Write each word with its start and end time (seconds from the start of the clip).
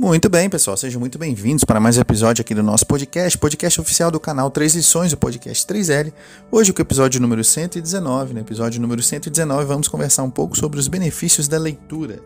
Muito 0.00 0.30
bem, 0.30 0.48
pessoal, 0.48 0.78
sejam 0.78 0.98
muito 0.98 1.18
bem-vindos 1.18 1.62
para 1.62 1.78
mais 1.78 1.98
um 1.98 2.00
episódio 2.00 2.40
aqui 2.40 2.54
do 2.54 2.62
nosso 2.62 2.86
podcast, 2.86 3.36
podcast 3.36 3.82
oficial 3.82 4.10
do 4.10 4.18
canal 4.18 4.50
Três 4.50 4.74
Lições, 4.74 5.12
o 5.12 5.16
podcast 5.18 5.66
3L. 5.66 6.10
Hoje, 6.50 6.72
com 6.72 6.78
o 6.78 6.82
episódio 6.82 7.20
número 7.20 7.44
119, 7.44 8.32
no 8.32 8.40
episódio 8.40 8.80
número 8.80 9.02
119, 9.02 9.66
vamos 9.66 9.88
conversar 9.88 10.22
um 10.22 10.30
pouco 10.30 10.56
sobre 10.56 10.80
os 10.80 10.88
benefícios 10.88 11.48
da 11.48 11.58
leitura, 11.58 12.18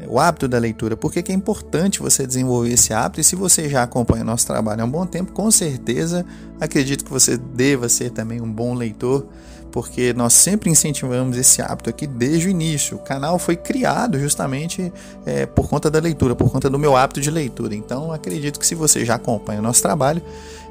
é, 0.00 0.08
o 0.08 0.18
hábito 0.18 0.48
da 0.48 0.56
leitura, 0.58 0.96
por 0.96 1.12
que 1.12 1.30
é 1.30 1.34
importante 1.34 2.00
você 2.00 2.26
desenvolver 2.26 2.72
esse 2.72 2.94
hábito 2.94 3.20
e 3.20 3.24
se 3.24 3.36
você 3.36 3.68
já 3.68 3.82
acompanha 3.82 4.22
o 4.22 4.26
nosso 4.26 4.46
trabalho 4.46 4.80
há 4.80 4.84
um 4.86 4.90
bom 4.90 5.04
tempo, 5.04 5.30
com 5.32 5.50
certeza 5.50 6.24
acredito 6.58 7.04
que 7.04 7.10
você 7.10 7.36
deva 7.36 7.86
ser 7.86 8.12
também 8.12 8.40
um 8.40 8.50
bom 8.50 8.72
leitor 8.72 9.26
porque 9.74 10.12
nós 10.12 10.34
sempre 10.34 10.70
incentivamos 10.70 11.36
esse 11.36 11.60
hábito 11.60 11.90
aqui 11.90 12.06
desde 12.06 12.46
o 12.46 12.50
início. 12.50 12.96
O 12.96 13.00
canal 13.00 13.40
foi 13.40 13.56
criado 13.56 14.20
justamente 14.20 14.92
é, 15.26 15.46
por 15.46 15.68
conta 15.68 15.90
da 15.90 15.98
leitura, 15.98 16.36
por 16.36 16.48
conta 16.48 16.70
do 16.70 16.78
meu 16.78 16.94
hábito 16.94 17.20
de 17.20 17.28
leitura. 17.28 17.74
Então, 17.74 18.12
acredito 18.12 18.60
que 18.60 18.64
se 18.64 18.76
você 18.76 19.04
já 19.04 19.16
acompanha 19.16 19.58
o 19.58 19.62
nosso 19.64 19.82
trabalho, 19.82 20.22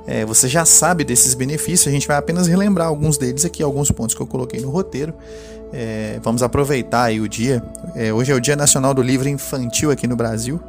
é, 0.07 0.23
você 0.23 0.47
já 0.47 0.63
sabe 0.63 1.03
desses 1.03 1.33
benefícios. 1.33 1.85
A 1.89 1.91
gente 1.91 2.07
vai 2.07 2.15
apenas 2.15 2.47
relembrar 2.47 2.87
alguns 2.87 3.17
deles 3.17 3.43
aqui, 3.43 3.61
alguns 3.61 3.91
pontos 3.91 4.15
que 4.15 4.21
eu 4.21 4.25
coloquei 4.25 4.61
no 4.61 4.69
roteiro. 4.69 5.13
É, 5.73 6.21
vamos 6.23 6.41
aproveitar 6.41 7.03
aí 7.03 7.19
o 7.19 7.27
dia. 7.27 7.61
É, 7.95 8.13
hoje 8.13 8.31
é 8.31 8.35
o 8.35 8.39
Dia 8.39 8.55
Nacional 8.55 8.93
do 8.93 9.01
Livro 9.01 9.27
Infantil 9.27 9.91
aqui 9.91 10.07
no 10.07 10.15
Brasil. 10.15 10.61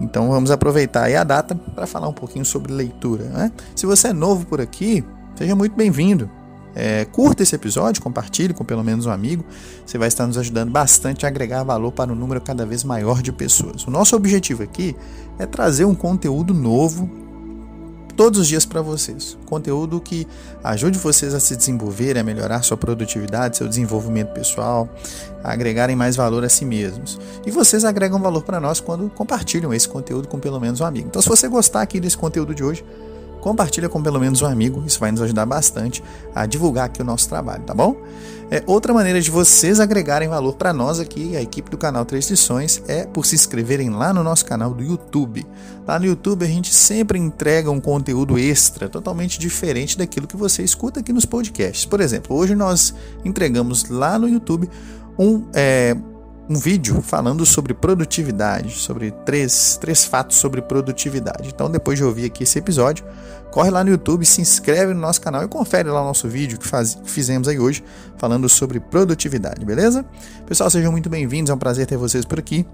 Então 0.00 0.28
vamos 0.28 0.50
aproveitar 0.50 1.04
aí 1.04 1.14
a 1.14 1.22
data 1.22 1.54
para 1.76 1.86
falar 1.86 2.08
um 2.08 2.12
pouquinho 2.12 2.44
sobre 2.44 2.72
leitura. 2.72 3.22
Né? 3.26 3.52
Se 3.76 3.86
você 3.86 4.08
é 4.08 4.12
novo 4.12 4.46
por 4.46 4.60
aqui, 4.60 5.04
seja 5.36 5.54
muito 5.54 5.76
bem-vindo. 5.76 6.41
É, 6.74 7.04
curta 7.04 7.42
esse 7.42 7.54
episódio, 7.54 8.02
compartilhe 8.02 8.54
com 8.54 8.64
pelo 8.64 8.82
menos 8.82 9.06
um 9.06 9.10
amigo. 9.10 9.44
Você 9.84 9.98
vai 9.98 10.08
estar 10.08 10.26
nos 10.26 10.38
ajudando 10.38 10.70
bastante 10.70 11.26
a 11.26 11.28
agregar 11.28 11.62
valor 11.62 11.92
para 11.92 12.12
um 12.12 12.16
número 12.16 12.40
cada 12.40 12.64
vez 12.64 12.84
maior 12.84 13.22
de 13.22 13.32
pessoas. 13.32 13.86
O 13.86 13.90
nosso 13.90 14.16
objetivo 14.16 14.62
aqui 14.62 14.96
é 15.38 15.46
trazer 15.46 15.84
um 15.84 15.94
conteúdo 15.94 16.54
novo 16.54 17.10
todos 18.16 18.40
os 18.40 18.46
dias 18.46 18.64
para 18.64 18.80
vocês. 18.80 19.36
Conteúdo 19.46 20.00
que 20.00 20.26
ajude 20.62 20.98
vocês 20.98 21.34
a 21.34 21.40
se 21.40 21.56
desenvolver, 21.56 22.18
a 22.18 22.22
melhorar 22.22 22.62
sua 22.62 22.76
produtividade, 22.76 23.56
seu 23.56 23.68
desenvolvimento 23.68 24.32
pessoal, 24.32 24.88
a 25.42 25.52
agregarem 25.52 25.96
mais 25.96 26.16
valor 26.16 26.44
a 26.44 26.48
si 26.48 26.64
mesmos. 26.64 27.18
E 27.44 27.50
vocês 27.50 27.84
agregam 27.84 28.20
valor 28.20 28.42
para 28.42 28.60
nós 28.60 28.80
quando 28.80 29.08
compartilham 29.10 29.72
esse 29.72 29.88
conteúdo 29.88 30.28
com 30.28 30.38
pelo 30.38 30.60
menos 30.60 30.80
um 30.80 30.84
amigo. 30.84 31.08
Então, 31.08 31.20
se 31.20 31.28
você 31.28 31.48
gostar 31.48 31.82
aqui 31.82 31.98
desse 32.00 32.16
conteúdo 32.16 32.54
de 32.54 32.62
hoje, 32.62 32.84
compartilha 33.42 33.88
com 33.88 34.00
pelo 34.00 34.20
menos 34.20 34.40
um 34.40 34.46
amigo, 34.46 34.82
isso 34.86 34.98
vai 35.00 35.10
nos 35.10 35.20
ajudar 35.20 35.44
bastante 35.44 36.02
a 36.34 36.46
divulgar 36.46 36.86
aqui 36.86 37.02
o 37.02 37.04
nosso 37.04 37.28
trabalho, 37.28 37.64
tá 37.64 37.74
bom? 37.74 37.96
É, 38.50 38.62
outra 38.66 38.94
maneira 38.94 39.20
de 39.20 39.30
vocês 39.30 39.80
agregarem 39.80 40.28
valor 40.28 40.54
para 40.54 40.72
nós 40.72 41.00
aqui, 41.00 41.36
a 41.36 41.42
equipe 41.42 41.70
do 41.70 41.76
canal 41.76 42.04
Três 42.04 42.30
Lições, 42.30 42.82
é 42.86 43.04
por 43.04 43.26
se 43.26 43.34
inscreverem 43.34 43.90
lá 43.90 44.12
no 44.12 44.22
nosso 44.22 44.44
canal 44.44 44.72
do 44.72 44.82
YouTube. 44.82 45.44
Lá 45.86 45.98
no 45.98 46.04
YouTube 46.04 46.44
a 46.44 46.48
gente 46.48 46.72
sempre 46.72 47.18
entrega 47.18 47.70
um 47.70 47.80
conteúdo 47.80 48.38
extra, 48.38 48.88
totalmente 48.88 49.38
diferente 49.38 49.98
daquilo 49.98 50.26
que 50.26 50.36
você 50.36 50.62
escuta 50.62 51.00
aqui 51.00 51.12
nos 51.12 51.24
podcasts. 51.26 51.84
Por 51.84 52.00
exemplo, 52.00 52.36
hoje 52.36 52.54
nós 52.54 52.94
entregamos 53.24 53.88
lá 53.88 54.18
no 54.18 54.28
YouTube 54.28 54.68
um, 55.18 55.44
é, 55.54 55.96
um 56.48 56.56
vídeo 56.56 57.00
falando 57.00 57.46
sobre 57.46 57.72
produtividade, 57.72 58.72
sobre 58.72 59.10
três, 59.24 59.76
três 59.80 60.04
fatos 60.04 60.36
sobre 60.36 60.60
produtividade. 60.60 61.48
Então, 61.48 61.70
depois 61.70 61.98
de 61.98 62.04
ouvir 62.04 62.26
aqui 62.26 62.42
esse 62.42 62.58
episódio, 62.58 63.04
corre 63.50 63.70
lá 63.70 63.84
no 63.84 63.90
YouTube, 63.90 64.26
se 64.26 64.40
inscreve 64.40 64.92
no 64.92 65.00
nosso 65.00 65.20
canal 65.20 65.44
e 65.44 65.48
confere 65.48 65.88
lá 65.88 66.02
o 66.02 66.04
nosso 66.04 66.28
vídeo 66.28 66.58
que, 66.58 66.66
faz, 66.66 66.98
fizemos 67.04 67.46
aí 67.46 67.58
hoje 67.58 67.84
falando 68.16 68.48
sobre 68.48 68.80
produtividade, 68.80 69.64
beleza? 69.64 70.04
Pessoal, 70.46 70.68
sejam 70.70 70.90
muito 70.90 71.08
bem-vindos, 71.08 71.50
é 71.50 71.54
um 71.54 71.58
prazer 71.58 71.86
ter 71.86 71.96
vocês 71.96 72.24
por 72.24 72.38
aqui 72.38 72.66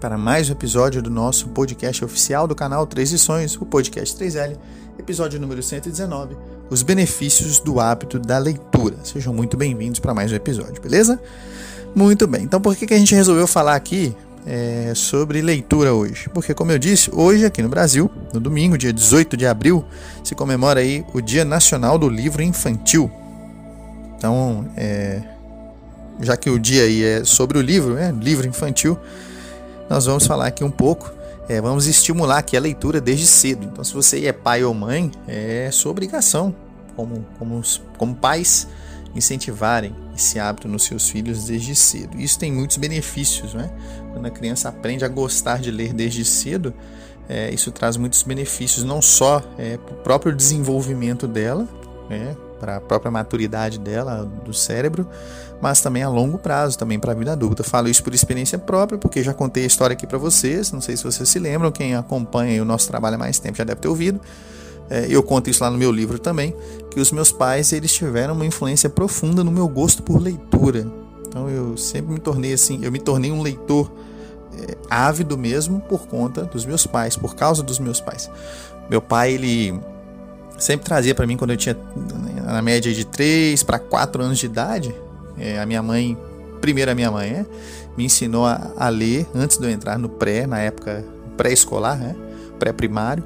para 0.00 0.16
mais 0.16 0.48
um 0.48 0.52
episódio 0.52 1.02
do 1.02 1.10
nosso 1.10 1.48
podcast 1.48 2.02
oficial 2.02 2.48
do 2.48 2.54
canal 2.54 2.86
Três 2.86 3.12
Lições, 3.12 3.54
o 3.60 3.66
podcast 3.66 4.16
3L, 4.16 4.56
episódio 4.98 5.38
número 5.38 5.62
119, 5.62 6.36
os 6.70 6.82
benefícios 6.82 7.60
do 7.60 7.78
hábito 7.78 8.18
da 8.18 8.38
leitura. 8.38 8.96
Sejam 9.04 9.34
muito 9.34 9.58
bem-vindos 9.58 10.00
para 10.00 10.14
mais 10.14 10.32
um 10.32 10.34
episódio, 10.34 10.80
beleza? 10.80 11.20
Muito 11.94 12.26
bem, 12.26 12.44
então 12.44 12.60
por 12.60 12.76
que, 12.76 12.86
que 12.86 12.94
a 12.94 12.98
gente 12.98 13.14
resolveu 13.14 13.46
falar 13.46 13.74
aqui 13.74 14.14
é, 14.46 14.92
sobre 14.94 15.42
leitura 15.42 15.92
hoje? 15.92 16.28
Porque, 16.32 16.54
como 16.54 16.70
eu 16.70 16.78
disse, 16.78 17.10
hoje 17.12 17.44
aqui 17.44 17.62
no 17.62 17.68
Brasil, 17.68 18.10
no 18.32 18.38
domingo, 18.40 18.78
dia 18.78 18.92
18 18.92 19.36
de 19.36 19.46
abril, 19.46 19.84
se 20.22 20.34
comemora 20.34 20.80
aí 20.80 21.04
o 21.12 21.20
Dia 21.20 21.44
Nacional 21.44 21.98
do 21.98 22.08
Livro 22.08 22.42
Infantil. 22.42 23.10
Então, 24.16 24.68
é, 24.76 25.20
já 26.20 26.36
que 26.36 26.50
o 26.50 26.58
dia 26.58 26.84
aí 26.84 27.02
é 27.02 27.24
sobre 27.24 27.58
o 27.58 27.60
livro, 27.60 27.94
né, 27.94 28.14
livro 28.20 28.46
infantil, 28.46 28.98
nós 29.88 30.04
vamos 30.06 30.26
falar 30.26 30.46
aqui 30.46 30.62
um 30.62 30.70
pouco, 30.70 31.10
é, 31.48 31.60
vamos 31.60 31.86
estimular 31.86 32.38
aqui 32.38 32.56
a 32.56 32.60
leitura 32.60 33.00
desde 33.00 33.26
cedo. 33.26 33.68
Então, 33.72 33.82
se 33.82 33.94
você 33.94 34.24
é 34.26 34.32
pai 34.32 34.62
ou 34.62 34.72
mãe, 34.72 35.10
é 35.26 35.70
sua 35.72 35.90
obrigação, 35.90 36.54
como, 36.94 37.26
como, 37.38 37.62
como 37.96 38.14
pais, 38.14 38.68
incentivarem 39.14 39.94
esse 40.20 40.38
hábito 40.38 40.68
nos 40.68 40.84
seus 40.84 41.08
filhos 41.08 41.44
desde 41.44 41.74
cedo. 41.74 42.20
Isso 42.20 42.38
tem 42.38 42.52
muitos 42.52 42.76
benefícios, 42.76 43.54
né? 43.54 43.70
Quando 44.12 44.26
a 44.26 44.30
criança 44.30 44.68
aprende 44.68 45.04
a 45.04 45.08
gostar 45.08 45.58
de 45.58 45.70
ler 45.70 45.92
desde 45.92 46.24
cedo, 46.24 46.72
é, 47.28 47.52
isso 47.52 47.72
traz 47.72 47.96
muitos 47.96 48.22
benefícios, 48.22 48.84
não 48.84 49.00
só 49.00 49.42
é, 49.56 49.76
para 49.78 49.94
o 49.94 49.96
próprio 49.98 50.34
desenvolvimento 50.34 51.26
dela, 51.26 51.66
né, 52.08 52.36
para 52.58 52.76
a 52.76 52.80
própria 52.80 53.10
maturidade 53.10 53.78
dela, 53.78 54.28
do 54.44 54.52
cérebro, 54.52 55.08
mas 55.62 55.80
também 55.80 56.02
a 56.02 56.08
longo 56.08 56.38
prazo, 56.38 56.76
também 56.76 56.98
para 56.98 57.12
a 57.12 57.14
vida 57.14 57.32
adulta. 57.32 57.62
Falo 57.62 57.88
isso 57.88 58.02
por 58.02 58.12
experiência 58.12 58.58
própria, 58.58 58.98
porque 58.98 59.22
já 59.22 59.32
contei 59.32 59.62
a 59.62 59.66
história 59.66 59.94
aqui 59.94 60.06
para 60.06 60.18
vocês, 60.18 60.72
não 60.72 60.80
sei 60.80 60.96
se 60.96 61.04
vocês 61.04 61.28
se 61.28 61.38
lembram, 61.38 61.70
quem 61.70 61.94
acompanha 61.94 62.60
o 62.60 62.64
nosso 62.64 62.88
trabalho 62.88 63.14
há 63.14 63.18
mais 63.18 63.38
tempo 63.38 63.56
já 63.56 63.64
deve 63.64 63.80
ter 63.80 63.88
ouvido 63.88 64.20
é, 64.90 65.06
eu 65.08 65.22
conto 65.22 65.48
isso 65.48 65.62
lá 65.62 65.70
no 65.70 65.78
meu 65.78 65.92
livro 65.92 66.18
também, 66.18 66.54
que 66.90 67.00
os 67.00 67.12
meus 67.12 67.30
pais 67.30 67.72
eles 67.72 67.92
tiveram 67.92 68.34
uma 68.34 68.44
influência 68.44 68.90
profunda 68.90 69.44
no 69.44 69.52
meu 69.52 69.68
gosto 69.68 70.02
por 70.02 70.20
leitura. 70.20 70.86
Então 71.26 71.48
eu 71.48 71.76
sempre 71.76 72.12
me 72.12 72.18
tornei 72.18 72.52
assim, 72.52 72.80
eu 72.82 72.90
me 72.90 72.98
tornei 72.98 73.30
um 73.30 73.40
leitor 73.40 73.90
é, 74.58 74.76
ávido 74.90 75.38
mesmo 75.38 75.80
por 75.80 76.08
conta 76.08 76.42
dos 76.42 76.66
meus 76.66 76.86
pais, 76.86 77.16
por 77.16 77.36
causa 77.36 77.62
dos 77.62 77.78
meus 77.78 78.00
pais. 78.00 78.28
Meu 78.90 79.00
pai 79.00 79.34
ele 79.34 79.80
sempre 80.58 80.84
trazia 80.84 81.14
para 81.14 81.24
mim 81.24 81.36
quando 81.36 81.52
eu 81.52 81.56
tinha 81.56 81.76
na 82.44 82.60
média 82.60 82.92
de 82.92 83.04
3 83.04 83.62
para 83.62 83.78
4 83.78 84.22
anos 84.22 84.38
de 84.38 84.46
idade, 84.46 84.92
é, 85.38 85.60
a 85.60 85.64
minha 85.64 85.82
mãe, 85.82 86.18
primeiro 86.60 86.90
a 86.90 86.94
minha 86.96 87.12
mãe, 87.12 87.30
né, 87.30 87.46
me 87.96 88.04
ensinou 88.04 88.44
a, 88.44 88.72
a, 88.76 88.88
ler 88.88 89.26
antes 89.34 89.56
de 89.56 89.64
eu 89.64 89.70
entrar 89.70 89.98
no 89.98 90.08
pré, 90.08 90.48
na 90.48 90.58
época 90.58 91.04
pré-escolar, 91.36 91.96
né, 91.96 92.16
pré-primário. 92.58 93.24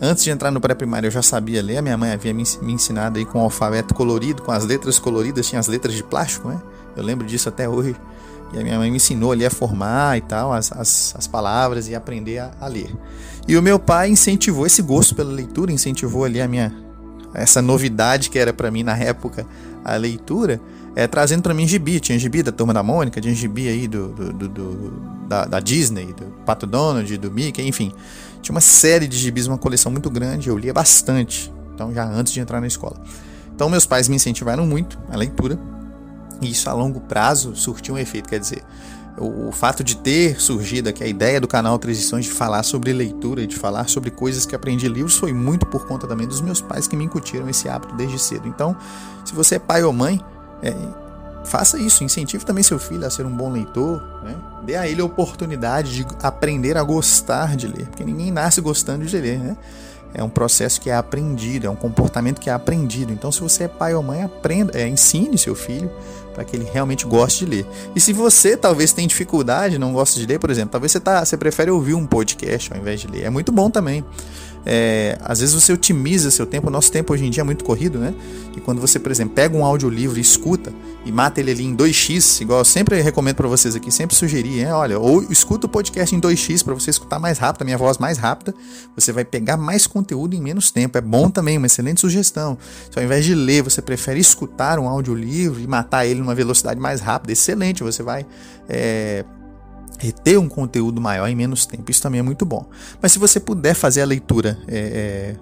Antes 0.00 0.24
de 0.24 0.30
entrar 0.30 0.50
no 0.50 0.60
pré-primário 0.60 1.08
eu 1.08 1.10
já 1.10 1.20
sabia 1.20 1.62
ler, 1.62 1.82
minha 1.82 1.96
mãe 1.96 2.12
havia 2.12 2.32
me 2.32 2.42
ensinado 2.62 3.18
aí 3.18 3.24
com 3.26 3.38
o 3.38 3.42
alfabeto 3.42 3.94
colorido, 3.94 4.42
com 4.42 4.50
as 4.50 4.64
letras 4.64 4.98
coloridas, 4.98 5.46
tinha 5.46 5.60
as 5.60 5.66
letras 5.66 5.94
de 5.94 6.02
plástico, 6.02 6.48
né? 6.48 6.60
Eu 6.96 7.02
lembro 7.02 7.26
disso 7.26 7.50
até 7.50 7.68
hoje. 7.68 7.94
E 8.52 8.58
a 8.58 8.62
minha 8.62 8.78
mãe 8.78 8.90
me 8.90 8.96
ensinou 8.96 9.30
ali 9.30 9.44
a 9.44 9.50
formar 9.50 10.16
e 10.16 10.22
tal, 10.22 10.52
as, 10.52 10.72
as, 10.72 11.14
as 11.16 11.26
palavras 11.26 11.86
e 11.88 11.94
aprender 11.94 12.38
a, 12.38 12.50
a, 12.60 12.66
ler. 12.66 12.90
E 13.46 13.56
o 13.56 13.62
meu 13.62 13.78
pai 13.78 14.08
incentivou 14.08 14.66
esse 14.66 14.82
gosto 14.82 15.14
pela 15.14 15.30
leitura, 15.30 15.70
incentivou 15.70 16.24
ali 16.24 16.40
a 16.40 16.48
minha 16.48 16.74
essa 17.32 17.62
novidade 17.62 18.28
que 18.28 18.38
era 18.40 18.52
para 18.52 18.72
mim 18.72 18.82
na 18.82 18.96
época 18.96 19.46
a 19.84 19.94
leitura, 19.94 20.60
é, 20.96 21.06
trazendo 21.06 21.42
para 21.42 21.54
mim 21.54 21.66
gibi. 21.66 22.00
Tinha 22.00 22.18
gibi 22.18 22.42
da 22.42 22.50
Turma 22.50 22.74
da 22.74 22.82
Mônica, 22.82 23.20
tinha 23.20 23.34
gibi 23.34 23.68
aí 23.68 23.86
do, 23.86 24.08
do, 24.08 24.32
do, 24.32 24.48
do 24.48 25.02
da, 25.28 25.44
da, 25.44 25.60
Disney, 25.60 26.06
do 26.06 26.24
Pato 26.44 26.66
Donald, 26.66 27.16
do 27.18 27.30
Mickey, 27.30 27.66
enfim. 27.66 27.92
Tinha 28.42 28.54
uma 28.54 28.60
série 28.60 29.06
de 29.06 29.16
gibis, 29.16 29.46
uma 29.46 29.58
coleção 29.58 29.90
muito 29.92 30.10
grande, 30.10 30.48
eu 30.48 30.56
lia 30.56 30.72
bastante, 30.72 31.52
então 31.74 31.92
já 31.92 32.04
antes 32.04 32.32
de 32.32 32.40
entrar 32.40 32.60
na 32.60 32.66
escola. 32.66 32.96
Então 33.54 33.68
meus 33.68 33.86
pais 33.86 34.08
me 34.08 34.16
incentivaram 34.16 34.66
muito 34.66 34.98
a 35.10 35.16
leitura, 35.16 35.58
e 36.40 36.50
isso 36.50 36.68
a 36.70 36.72
longo 36.72 37.00
prazo 37.00 37.54
surtiu 37.54 37.94
um 37.94 37.98
efeito, 37.98 38.28
quer 38.28 38.38
dizer, 38.38 38.62
o, 39.18 39.52
fato 39.52 39.84
de 39.84 39.96
ter 39.96 40.40
surgido 40.40 40.88
aqui 40.88 41.04
a 41.04 41.06
ideia 41.06 41.40
do 41.40 41.46
canal 41.46 41.78
Transições 41.78 42.24
de 42.24 42.30
falar 42.30 42.62
sobre 42.62 42.92
leitura 42.92 43.42
e 43.42 43.46
de 43.46 43.56
falar 43.56 43.88
sobre 43.88 44.10
coisas 44.10 44.46
que 44.46 44.54
aprendi 44.54 44.88
livros 44.88 45.16
foi 45.16 45.32
muito 45.32 45.66
por 45.66 45.86
conta 45.86 46.06
também 46.06 46.26
dos 46.26 46.40
meus 46.40 46.60
pais 46.60 46.86
que 46.86 46.96
me 46.96 47.04
incutiram 47.04 47.48
esse 47.48 47.68
hábito 47.68 47.94
desde 47.96 48.18
cedo. 48.18 48.48
Então, 48.48 48.74
se 49.24 49.34
você 49.34 49.56
é 49.56 49.58
pai 49.58 49.82
ou 49.82 49.92
mãe, 49.92 50.20
é, 50.62 50.74
faça 51.50 51.76
isso, 51.78 52.04
incentive 52.04 52.44
também 52.44 52.62
seu 52.62 52.78
filho 52.78 53.04
a 53.04 53.10
ser 53.10 53.26
um 53.26 53.36
bom 53.36 53.50
leitor, 53.50 54.00
né? 54.22 54.36
dê 54.62 54.76
a 54.76 54.86
ele 54.86 55.00
a 55.00 55.04
oportunidade 55.04 55.92
de 55.96 56.06
aprender 56.22 56.76
a 56.76 56.82
gostar 56.82 57.56
de 57.56 57.66
ler, 57.66 57.88
porque 57.88 58.04
ninguém 58.04 58.30
nasce 58.30 58.60
gostando 58.60 59.04
de 59.04 59.18
ler, 59.18 59.38
né? 59.38 59.56
É 60.14 60.22
um 60.24 60.28
processo 60.28 60.80
que 60.80 60.90
é 60.90 60.94
aprendido, 60.94 61.66
é 61.66 61.70
um 61.70 61.76
comportamento 61.76 62.40
que 62.40 62.50
é 62.50 62.52
aprendido. 62.52 63.12
Então, 63.12 63.30
se 63.30 63.40
você 63.40 63.64
é 63.64 63.68
pai 63.68 63.94
ou 63.94 64.02
mãe, 64.02 64.22
aprenda, 64.22 64.76
é, 64.76 64.88
ensine 64.88 65.38
seu 65.38 65.54
filho 65.54 65.90
para 66.34 66.44
que 66.44 66.56
ele 66.56 66.68
realmente 66.70 67.06
goste 67.06 67.44
de 67.44 67.50
ler. 67.50 67.66
E 67.94 68.00
se 68.00 68.12
você 68.12 68.56
talvez 68.56 68.92
tem 68.92 69.06
dificuldade, 69.06 69.78
não 69.78 69.92
gosta 69.92 70.18
de 70.18 70.26
ler, 70.26 70.38
por 70.38 70.50
exemplo, 70.50 70.70
talvez 70.70 70.92
você 70.92 71.00
tá, 71.00 71.24
você 71.24 71.36
prefere 71.36 71.70
ouvir 71.70 71.94
um 71.94 72.06
podcast 72.06 72.72
ao 72.72 72.78
invés 72.78 73.00
de 73.00 73.08
ler. 73.08 73.24
É 73.24 73.30
muito 73.30 73.52
bom 73.52 73.70
também. 73.70 74.04
É, 74.64 75.16
às 75.22 75.40
vezes 75.40 75.54
você 75.54 75.72
otimiza 75.72 76.30
seu 76.30 76.46
tempo. 76.46 76.68
O 76.68 76.70
nosso 76.70 76.92
tempo 76.92 77.12
hoje 77.12 77.24
em 77.24 77.30
dia 77.30 77.40
é 77.40 77.44
muito 77.44 77.64
corrido, 77.64 77.98
né? 77.98 78.14
E 78.56 78.60
quando 78.60 78.80
você, 78.80 78.98
por 78.98 79.10
exemplo, 79.10 79.34
pega 79.34 79.56
um 79.56 79.64
audiolivro 79.64 80.18
e 80.18 80.20
escuta 80.20 80.72
e 81.04 81.10
mata 81.10 81.40
ele 81.40 81.50
ali 81.50 81.64
em 81.64 81.74
2x, 81.74 82.42
igual 82.42 82.58
eu 82.58 82.64
sempre 82.64 83.00
recomendo 83.00 83.36
para 83.36 83.48
vocês 83.48 83.74
aqui, 83.74 83.90
sempre 83.90 84.14
sugeri, 84.14 84.60
é, 84.60 84.72
olha, 84.72 84.98
ou 84.98 85.22
escuta 85.30 85.66
o 85.66 85.68
podcast 85.68 86.14
em 86.14 86.20
2x 86.20 86.62
para 86.62 86.74
você 86.74 86.90
escutar 86.90 87.18
mais 87.18 87.38
rápido, 87.38 87.62
a 87.62 87.64
minha 87.64 87.78
voz 87.78 87.96
mais 87.96 88.18
rápida, 88.18 88.54
você 88.94 89.12
vai 89.12 89.24
pegar 89.24 89.56
mais 89.56 89.86
conteúdo 89.86 90.34
em 90.34 90.40
menos 90.40 90.70
tempo. 90.70 90.98
É 90.98 91.00
bom 91.00 91.30
também, 91.30 91.56
uma 91.56 91.66
excelente 91.66 92.00
sugestão. 92.00 92.58
Se 92.90 92.98
ao 92.98 93.04
invés 93.04 93.24
de 93.24 93.34
ler, 93.34 93.62
você 93.62 93.80
prefere 93.80 94.20
escutar 94.20 94.78
um 94.78 94.88
audiolivro 94.88 95.60
e 95.60 95.66
matar 95.66 96.04
ele 96.04 96.19
numa 96.20 96.34
velocidade 96.34 96.78
mais 96.78 97.00
rápida, 97.00 97.32
excelente, 97.32 97.82
você 97.82 98.02
vai 98.02 98.26
é, 98.68 99.24
reter 99.98 100.38
um 100.38 100.48
conteúdo 100.48 101.00
maior 101.00 101.28
em 101.28 101.34
menos 101.34 101.66
tempo. 101.66 101.90
Isso 101.90 102.02
também 102.02 102.20
é 102.20 102.22
muito 102.22 102.44
bom. 102.46 102.66
Mas 103.00 103.12
se 103.12 103.18
você 103.18 103.38
puder 103.38 103.74
fazer 103.74 104.00
a 104.02 104.06
leitura, 104.06 104.58
é, 104.66 104.78
é, 104.78 105.36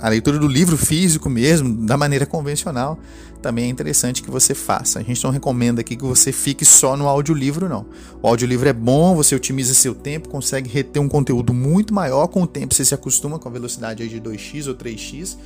a 0.00 0.08
leitura 0.08 0.38
do 0.38 0.46
livro 0.46 0.76
físico 0.76 1.30
mesmo, 1.30 1.86
da 1.86 1.96
maneira 1.96 2.26
convencional, 2.26 2.98
também 3.40 3.64
é 3.64 3.68
interessante 3.68 4.22
que 4.22 4.30
você 4.30 4.54
faça. 4.54 4.98
A 4.98 5.02
gente 5.02 5.22
não 5.24 5.30
recomenda 5.30 5.80
aqui 5.80 5.96
que 5.96 6.04
você 6.04 6.32
fique 6.32 6.64
só 6.64 6.96
no 6.96 7.08
audiolivro, 7.08 7.68
não. 7.68 7.86
O 8.22 8.26
audiolivro 8.26 8.68
é 8.68 8.72
bom, 8.72 9.14
você 9.14 9.34
otimiza 9.34 9.72
seu 9.72 9.94
tempo, 9.94 10.28
consegue 10.28 10.68
reter 10.68 11.00
um 11.00 11.08
conteúdo 11.08 11.54
muito 11.54 11.94
maior 11.94 12.26
com 12.26 12.42
o 12.42 12.46
tempo, 12.46 12.74
você 12.74 12.84
se 12.84 12.94
acostuma 12.94 13.38
com 13.38 13.48
a 13.48 13.52
velocidade 13.52 14.08
de 14.08 14.20
2x 14.20 14.68
ou 14.68 14.74
3x. 14.74 15.36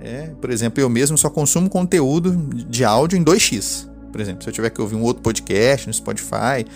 É, 0.00 0.30
por 0.40 0.50
exemplo, 0.50 0.80
eu 0.80 0.88
mesmo 0.88 1.16
só 1.16 1.30
consumo 1.30 1.70
conteúdo 1.70 2.34
de 2.68 2.84
áudio 2.84 3.16
em 3.16 3.22
2x. 3.22 3.91
Por 4.12 4.20
exemplo, 4.20 4.42
se 4.42 4.50
eu 4.50 4.52
tiver 4.52 4.70
que 4.70 4.80
ouvir 4.80 4.94
um 4.94 5.02
outro 5.02 5.22
podcast 5.22 5.86
no 5.86 5.94
Spotify, 5.94 6.66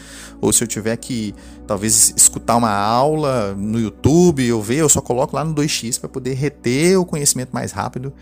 ou 0.40 0.52
se 0.52 0.64
eu 0.64 0.66
tiver 0.66 0.96
que 0.96 1.34
talvez 1.66 2.14
escutar 2.16 2.56
uma 2.56 2.72
aula 2.72 3.54
no 3.54 3.78
YouTube 3.78 4.50
ou 4.52 4.62
ver, 4.62 4.76
eu 4.76 4.88
só 4.88 5.02
coloco 5.02 5.36
lá 5.36 5.44
no 5.44 5.54
2x 5.54 6.00
para 6.00 6.08
poder 6.08 6.34
reter 6.34 6.98
o 6.98 7.04
conhecimento 7.04 7.50
mais 7.52 7.72
rápido 7.72 8.12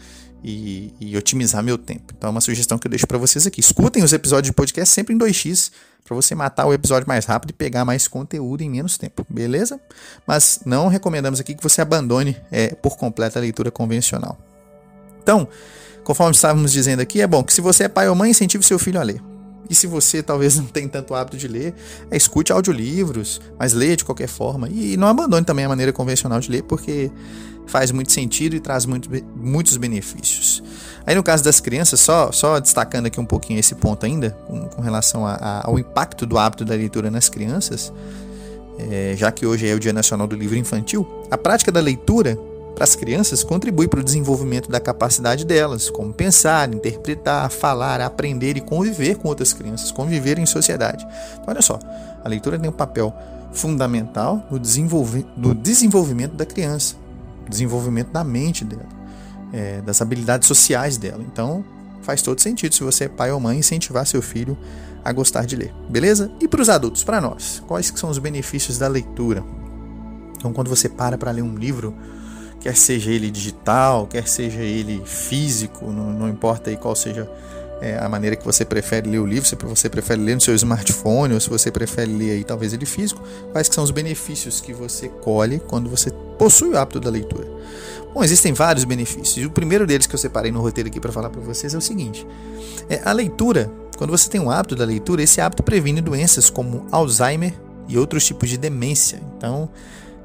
e, 0.42 0.92
e, 1.00 1.16
otimizar 1.16 1.62
meu 1.62 1.78
tempo. 1.78 2.12
Então 2.16 2.28
é 2.28 2.30
uma 2.30 2.40
sugestão 2.40 2.76
que 2.76 2.86
eu 2.86 2.90
deixo 2.90 3.06
para 3.06 3.16
vocês 3.16 3.46
aqui. 3.46 3.60
Escutem 3.60 4.02
os 4.02 4.12
episódios 4.12 4.50
de 4.50 4.52
podcast 4.52 4.92
sempre 4.92 5.14
em 5.14 5.18
2x 5.18 5.70
para 6.04 6.14
você 6.14 6.34
matar 6.34 6.66
o 6.66 6.74
episódio 6.74 7.08
mais 7.08 7.24
rápido 7.24 7.50
e 7.50 7.52
pegar 7.54 7.82
mais 7.84 8.06
conteúdo 8.06 8.60
em 8.60 8.68
menos 8.68 8.98
tempo, 8.98 9.26
beleza? 9.30 9.80
Mas 10.26 10.60
não 10.66 10.88
recomendamos 10.88 11.40
aqui 11.40 11.54
que 11.54 11.62
você 11.62 11.80
abandone 11.80 12.36
é, 12.52 12.74
por 12.74 12.98
completo 12.98 13.38
a 13.38 13.40
leitura 13.40 13.70
convencional. 13.70 14.38
Então, 15.22 15.48
Conforme 16.04 16.34
estávamos 16.34 16.70
dizendo 16.70 17.00
aqui, 17.00 17.20
é 17.20 17.26
bom 17.26 17.42
que 17.42 17.52
se 17.52 17.60
você 17.60 17.84
é 17.84 17.88
pai 17.88 18.08
ou 18.08 18.14
mãe, 18.14 18.30
incentive 18.30 18.62
seu 18.62 18.78
filho 18.78 19.00
a 19.00 19.02
ler. 19.02 19.20
E 19.68 19.74
se 19.74 19.86
você 19.86 20.22
talvez 20.22 20.56
não 20.58 20.66
tem 20.66 20.86
tanto 20.86 21.14
hábito 21.14 21.36
de 21.36 21.48
ler, 21.48 21.74
é, 22.10 22.16
escute 22.16 22.52
audiolivros, 22.52 23.40
mas 23.58 23.72
leia 23.72 23.96
de 23.96 24.04
qualquer 24.04 24.28
forma. 24.28 24.68
E 24.68 24.96
não 24.96 25.08
abandone 25.08 25.44
também 25.44 25.64
a 25.64 25.68
maneira 25.68 25.92
convencional 25.92 26.38
de 26.38 26.50
ler, 26.50 26.62
porque 26.62 27.10
faz 27.66 27.90
muito 27.90 28.12
sentido 28.12 28.54
e 28.54 28.60
traz 28.60 28.84
muito, 28.84 29.08
muitos 29.34 29.76
benefícios. 29.78 30.62
Aí 31.06 31.14
no 31.14 31.22
caso 31.22 31.42
das 31.42 31.60
crianças, 31.60 32.00
só, 32.00 32.30
só 32.30 32.60
destacando 32.60 33.06
aqui 33.06 33.18
um 33.18 33.24
pouquinho 33.24 33.58
esse 33.58 33.74
ponto 33.74 34.04
ainda, 34.04 34.30
com, 34.46 34.68
com 34.68 34.82
relação 34.82 35.26
a, 35.26 35.34
a, 35.34 35.66
ao 35.66 35.78
impacto 35.78 36.26
do 36.26 36.38
hábito 36.38 36.64
da 36.64 36.74
leitura 36.74 37.10
nas 37.10 37.28
crianças, 37.28 37.92
é, 38.78 39.14
já 39.16 39.30
que 39.30 39.46
hoje 39.46 39.68
é 39.68 39.74
o 39.74 39.80
Dia 39.80 39.92
Nacional 39.92 40.26
do 40.26 40.36
Livro 40.36 40.56
Infantil, 40.56 41.06
a 41.30 41.38
prática 41.38 41.72
da 41.72 41.80
leitura 41.80 42.38
para 42.74 42.84
as 42.84 42.96
crianças 42.96 43.44
contribui 43.44 43.86
para 43.86 44.00
o 44.00 44.04
desenvolvimento 44.04 44.68
da 44.68 44.80
capacidade 44.80 45.44
delas, 45.44 45.88
como 45.88 46.12
pensar, 46.12 46.72
interpretar, 46.72 47.48
falar, 47.50 48.00
aprender 48.00 48.56
e 48.56 48.60
conviver 48.60 49.16
com 49.16 49.28
outras 49.28 49.52
crianças, 49.52 49.92
conviver 49.92 50.38
em 50.38 50.46
sociedade. 50.46 51.06
Então, 51.34 51.44
olha 51.46 51.62
só, 51.62 51.78
a 52.22 52.28
leitura 52.28 52.58
tem 52.58 52.68
um 52.68 52.72
papel 52.72 53.14
fundamental 53.52 54.44
no, 54.50 54.58
desenvolve 54.58 55.24
no 55.36 55.54
desenvolvimento 55.54 56.34
da 56.34 56.44
criança, 56.44 56.96
desenvolvimento 57.48 58.10
da 58.10 58.24
mente 58.24 58.64
dela, 58.64 58.88
é, 59.52 59.80
das 59.80 60.02
habilidades 60.02 60.48
sociais 60.48 60.96
dela. 60.96 61.22
Então, 61.22 61.64
faz 62.02 62.20
todo 62.22 62.40
sentido 62.40 62.74
se 62.74 62.82
você 62.82 63.04
é 63.04 63.08
pai 63.08 63.30
ou 63.30 63.38
mãe 63.38 63.58
incentivar 63.58 64.04
seu 64.06 64.20
filho 64.20 64.58
a 65.04 65.12
gostar 65.12 65.46
de 65.46 65.54
ler, 65.54 65.72
beleza? 65.88 66.30
E 66.40 66.48
para 66.48 66.62
os 66.62 66.68
adultos, 66.68 67.04
para 67.04 67.20
nós, 67.20 67.62
quais 67.68 67.92
são 67.94 68.10
os 68.10 68.18
benefícios 68.18 68.78
da 68.78 68.88
leitura? 68.88 69.44
Então, 70.36 70.52
quando 70.52 70.68
você 70.68 70.88
para 70.88 71.16
para 71.16 71.30
ler 71.30 71.42
um 71.42 71.54
livro, 71.54 71.94
quer 72.64 72.74
seja 72.74 73.10
ele 73.10 73.30
digital, 73.30 74.06
quer 74.06 74.26
seja 74.26 74.62
ele 74.62 75.02
físico, 75.04 75.92
não, 75.92 76.14
não 76.14 76.28
importa 76.30 76.70
aí 76.70 76.78
qual 76.78 76.96
seja 76.96 77.30
é, 77.82 77.98
a 77.98 78.08
maneira 78.08 78.36
que 78.36 78.42
você 78.42 78.64
prefere 78.64 79.06
ler 79.06 79.18
o 79.18 79.26
livro, 79.26 79.46
se 79.46 79.54
você 79.54 79.86
prefere 79.86 80.22
ler 80.22 80.34
no 80.36 80.40
seu 80.40 80.54
smartphone 80.54 81.34
ou 81.34 81.40
se 81.40 81.50
você 81.50 81.70
prefere 81.70 82.10
ler 82.10 82.30
aí 82.30 82.42
talvez 82.42 82.72
ele 82.72 82.86
físico, 82.86 83.22
quais 83.52 83.68
que 83.68 83.74
são 83.74 83.84
os 83.84 83.90
benefícios 83.90 84.62
que 84.62 84.72
você 84.72 85.10
colhe 85.10 85.60
quando 85.60 85.90
você 85.90 86.10
possui 86.38 86.70
o 86.70 86.78
hábito 86.78 86.98
da 87.00 87.10
leitura. 87.10 87.46
Bom, 88.14 88.24
existem 88.24 88.54
vários 88.54 88.84
benefícios. 88.84 89.36
E 89.36 89.44
o 89.44 89.50
primeiro 89.50 89.86
deles 89.86 90.06
que 90.06 90.14
eu 90.14 90.18
separei 90.18 90.50
no 90.50 90.62
roteiro 90.62 90.88
aqui 90.88 90.98
para 90.98 91.12
falar 91.12 91.28
para 91.28 91.42
vocês 91.42 91.74
é 91.74 91.76
o 91.76 91.82
seguinte: 91.82 92.26
é, 92.88 93.02
a 93.04 93.12
leitura, 93.12 93.70
quando 93.98 94.10
você 94.10 94.30
tem 94.30 94.40
o 94.40 94.50
hábito 94.50 94.74
da 94.74 94.86
leitura, 94.86 95.22
esse 95.22 95.38
hábito 95.38 95.62
previne 95.62 96.00
doenças 96.00 96.48
como 96.48 96.86
Alzheimer 96.90 97.52
e 97.86 97.98
outros 97.98 98.24
tipos 98.24 98.48
de 98.48 98.56
demência. 98.56 99.20
Então, 99.36 99.68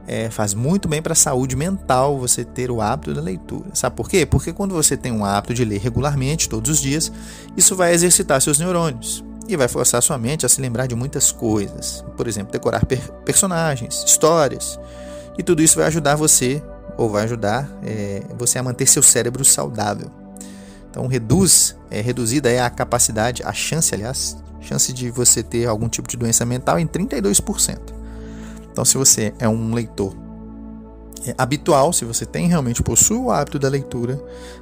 é, 0.10 0.28
faz 0.28 0.56
muito 0.56 0.88
bem 0.88 1.04
para 1.04 1.14
a 1.14 1.16
saúde 1.16 1.56
mental 1.56 2.18
você 2.18 2.44
ter 2.44 2.72
o 2.72 2.82
hábito 2.82 3.14
da 3.14 3.22
leitura. 3.22 3.70
Sabe 3.76 3.96
por 3.96 4.10
quê? 4.10 4.26
Porque 4.26 4.52
quando 4.52 4.74
você 4.74 4.98
tem 4.98 5.12
um 5.12 5.24
hábito 5.24 5.54
de 5.54 5.64
ler 5.64 5.80
regularmente, 5.80 6.50
todos 6.50 6.72
os 6.72 6.82
dias, 6.82 7.12
isso 7.56 7.76
vai 7.76 7.94
exercitar 7.94 8.42
seus 8.42 8.58
neurônios 8.58 9.24
e 9.48 9.56
vai 9.56 9.68
forçar 9.68 10.02
sua 10.02 10.18
mente 10.18 10.48
a 10.48 10.50
se 10.50 10.60
lembrar 10.60 10.88
de 10.88 10.96
muitas 10.96 11.32
coisas. 11.32 12.04
Por 12.18 12.28
exemplo, 12.28 12.52
decorar 12.52 12.88
per 12.88 13.00
personagens, 13.24 14.04
histórias. 14.04 14.80
E 15.38 15.44
tudo 15.44 15.62
isso 15.62 15.78
vai 15.78 15.86
ajudar 15.86 16.16
você, 16.16 16.60
ou 16.98 17.08
vai 17.08 17.26
ajudar 17.26 17.70
é, 17.84 18.24
você 18.36 18.58
a 18.58 18.64
manter 18.64 18.88
seu 18.88 19.04
cérebro 19.04 19.46
saudável. 19.46 20.10
Então, 20.90 21.06
reduz, 21.06 21.76
é, 21.92 22.02
reduzida 22.02 22.50
é 22.50 22.60
a 22.60 22.70
capacidade, 22.72 23.44
a 23.44 23.54
chance, 23.54 23.94
aliás, 23.94 24.36
chance 24.60 24.92
de 24.92 25.12
você 25.12 25.44
ter 25.44 25.68
algum 25.68 25.88
tipo 25.88 26.10
de 26.10 26.18
doença 26.18 26.44
mental 26.48 26.80
em 26.80 26.88
32%. 26.88 27.99
Então, 28.80 28.86
se 28.86 28.98
você 28.98 29.34
é 29.40 29.50
um 29.50 29.74
leitor 29.74 30.16
é 31.26 31.36
habitual, 31.38 31.92
se 31.92 32.06
você 32.06 32.26
tem 32.26 32.48
realmente 32.48 32.82
possui 32.82 33.18
o 33.18 33.30
hábito 33.30 33.60
da 33.60 33.68
leitura, 33.68 34.18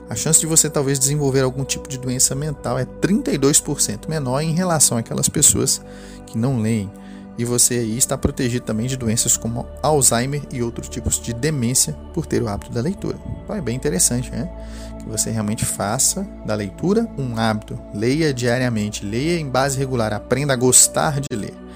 a 0.09 0.15
chance 0.15 0.39
de 0.39 0.47
você 0.47 0.67
talvez 0.67 0.97
desenvolver 0.97 1.41
algum 1.41 1.63
tipo 1.63 1.87
de 1.87 1.99
doença 1.99 2.33
mental 2.33 2.79
é 2.79 2.83
32% 2.83 4.09
menor 4.09 4.41
em 4.41 4.53
relação 4.53 4.97
àquelas 4.97 5.29
pessoas 5.29 5.79
que 6.25 6.35
não 6.35 6.59
leem. 6.59 6.91
E 7.37 7.45
você 7.45 7.75
aí 7.75 7.95
está 7.95 8.17
protegido 8.17 8.65
também 8.65 8.87
de 8.87 8.97
doenças 8.97 9.37
como 9.37 9.67
Alzheimer 9.83 10.41
e 10.51 10.63
outros 10.63 10.89
tipos 10.89 11.19
de 11.19 11.31
demência 11.31 11.93
por 12.11 12.25
ter 12.25 12.41
o 12.41 12.47
hábito 12.47 12.71
da 12.71 12.81
leitura. 12.81 13.19
Então 13.43 13.55
é 13.55 13.61
bem 13.61 13.75
interessante, 13.75 14.31
né? 14.31 14.49
Que 14.97 15.07
você 15.07 15.29
realmente 15.29 15.63
faça 15.63 16.27
da 16.43 16.55
leitura 16.55 17.07
um 17.19 17.37
hábito. 17.37 17.79
Leia 17.93 18.33
diariamente, 18.33 19.05
leia 19.05 19.39
em 19.39 19.47
base 19.47 19.77
regular, 19.77 20.11
aprenda 20.11 20.53
a 20.53 20.55
gostar 20.55 21.21
de 21.21 21.37
ler. 21.37 21.66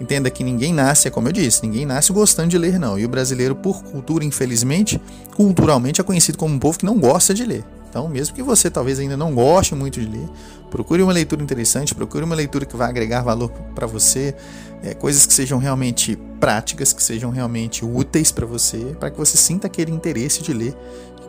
Entenda 0.00 0.30
que 0.30 0.44
ninguém 0.44 0.72
nasce, 0.72 1.08
é 1.08 1.10
como 1.10 1.28
eu 1.28 1.32
disse, 1.32 1.62
ninguém 1.62 1.84
nasce 1.84 2.12
gostando 2.12 2.48
de 2.48 2.58
ler, 2.58 2.78
não. 2.78 2.98
E 2.98 3.04
o 3.04 3.08
brasileiro, 3.08 3.54
por 3.56 3.82
cultura, 3.82 4.24
infelizmente, 4.24 5.00
culturalmente 5.34 6.00
é 6.00 6.04
conhecido 6.04 6.38
como 6.38 6.54
um 6.54 6.58
povo 6.58 6.78
que 6.78 6.86
não 6.86 6.98
gosta 6.98 7.34
de 7.34 7.44
ler. 7.44 7.64
Então, 7.88 8.06
mesmo 8.08 8.34
que 8.34 8.42
você 8.42 8.70
talvez 8.70 8.98
ainda 8.98 9.16
não 9.16 9.34
goste 9.34 9.74
muito 9.74 10.00
de 10.00 10.06
ler, 10.06 10.28
procure 10.70 11.02
uma 11.02 11.12
leitura 11.12 11.42
interessante, 11.42 11.94
procure 11.94 12.22
uma 12.22 12.34
leitura 12.34 12.66
que 12.66 12.76
vai 12.76 12.88
agregar 12.88 13.22
valor 13.22 13.50
para 13.74 13.86
você, 13.86 14.34
é, 14.82 14.94
coisas 14.94 15.26
que 15.26 15.32
sejam 15.32 15.58
realmente 15.58 16.16
práticas, 16.38 16.92
que 16.92 17.02
sejam 17.02 17.30
realmente 17.30 17.84
úteis 17.84 18.30
para 18.30 18.46
você, 18.46 18.94
para 19.00 19.10
que 19.10 19.16
você 19.16 19.36
sinta 19.36 19.66
aquele 19.66 19.90
interesse 19.90 20.42
de 20.42 20.52
ler, 20.52 20.76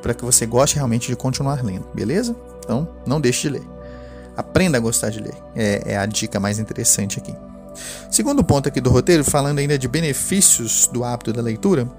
para 0.01 0.13
que 0.13 0.23
você 0.23 0.45
goste 0.45 0.75
realmente 0.75 1.07
de 1.07 1.15
continuar 1.15 1.63
lendo, 1.63 1.87
beleza? 1.93 2.35
Então, 2.63 2.87
não 3.05 3.19
deixe 3.19 3.47
de 3.47 3.53
ler. 3.53 3.63
Aprenda 4.35 4.77
a 4.77 4.81
gostar 4.81 5.09
de 5.09 5.21
ler, 5.21 5.35
é, 5.55 5.93
é 5.93 5.97
a 5.97 6.05
dica 6.05 6.39
mais 6.39 6.59
interessante 6.59 7.19
aqui. 7.19 7.33
Segundo 8.11 8.43
ponto 8.43 8.67
aqui 8.67 8.81
do 8.81 8.89
roteiro, 8.89 9.23
falando 9.23 9.59
ainda 9.59 9.77
de 9.77 9.87
benefícios 9.87 10.87
do 10.91 11.03
hábito 11.03 11.33
da 11.33 11.41
leitura, 11.41 11.89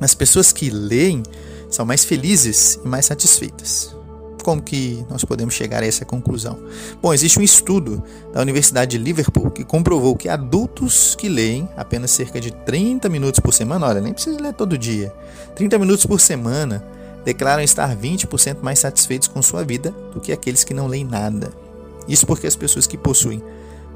as 0.00 0.14
pessoas 0.14 0.52
que 0.52 0.70
leem 0.70 1.22
são 1.70 1.84
mais 1.84 2.04
felizes 2.04 2.78
e 2.84 2.88
mais 2.88 3.06
satisfeitas. 3.06 3.94
Como 4.42 4.62
que 4.62 5.04
nós 5.10 5.24
podemos 5.24 5.54
chegar 5.54 5.82
a 5.82 5.86
essa 5.86 6.04
conclusão? 6.04 6.56
Bom, 7.02 7.12
existe 7.12 7.38
um 7.38 7.42
estudo 7.42 8.02
da 8.32 8.40
Universidade 8.40 8.96
de 8.96 9.02
Liverpool 9.02 9.50
que 9.50 9.64
comprovou 9.64 10.14
que 10.14 10.28
adultos 10.28 11.16
que 11.16 11.28
leem 11.28 11.68
apenas 11.76 12.12
cerca 12.12 12.40
de 12.40 12.52
30 12.52 13.08
minutos 13.08 13.40
por 13.40 13.52
semana, 13.52 13.86
olha, 13.86 14.00
nem 14.00 14.12
precisa 14.12 14.40
ler 14.40 14.52
todo 14.52 14.78
dia, 14.78 15.12
30 15.56 15.78
minutos 15.80 16.06
por 16.06 16.20
semana, 16.20 16.84
declaram 17.24 17.60
estar 17.60 17.96
20% 17.96 18.58
mais 18.62 18.78
satisfeitos 18.78 19.26
com 19.26 19.42
sua 19.42 19.64
vida 19.64 19.92
do 20.14 20.20
que 20.20 20.30
aqueles 20.30 20.62
que 20.62 20.72
não 20.72 20.86
leem 20.86 21.04
nada. 21.04 21.50
Isso 22.06 22.24
porque 22.24 22.46
as 22.46 22.54
pessoas 22.54 22.86
que 22.86 22.96
possuem 22.96 23.42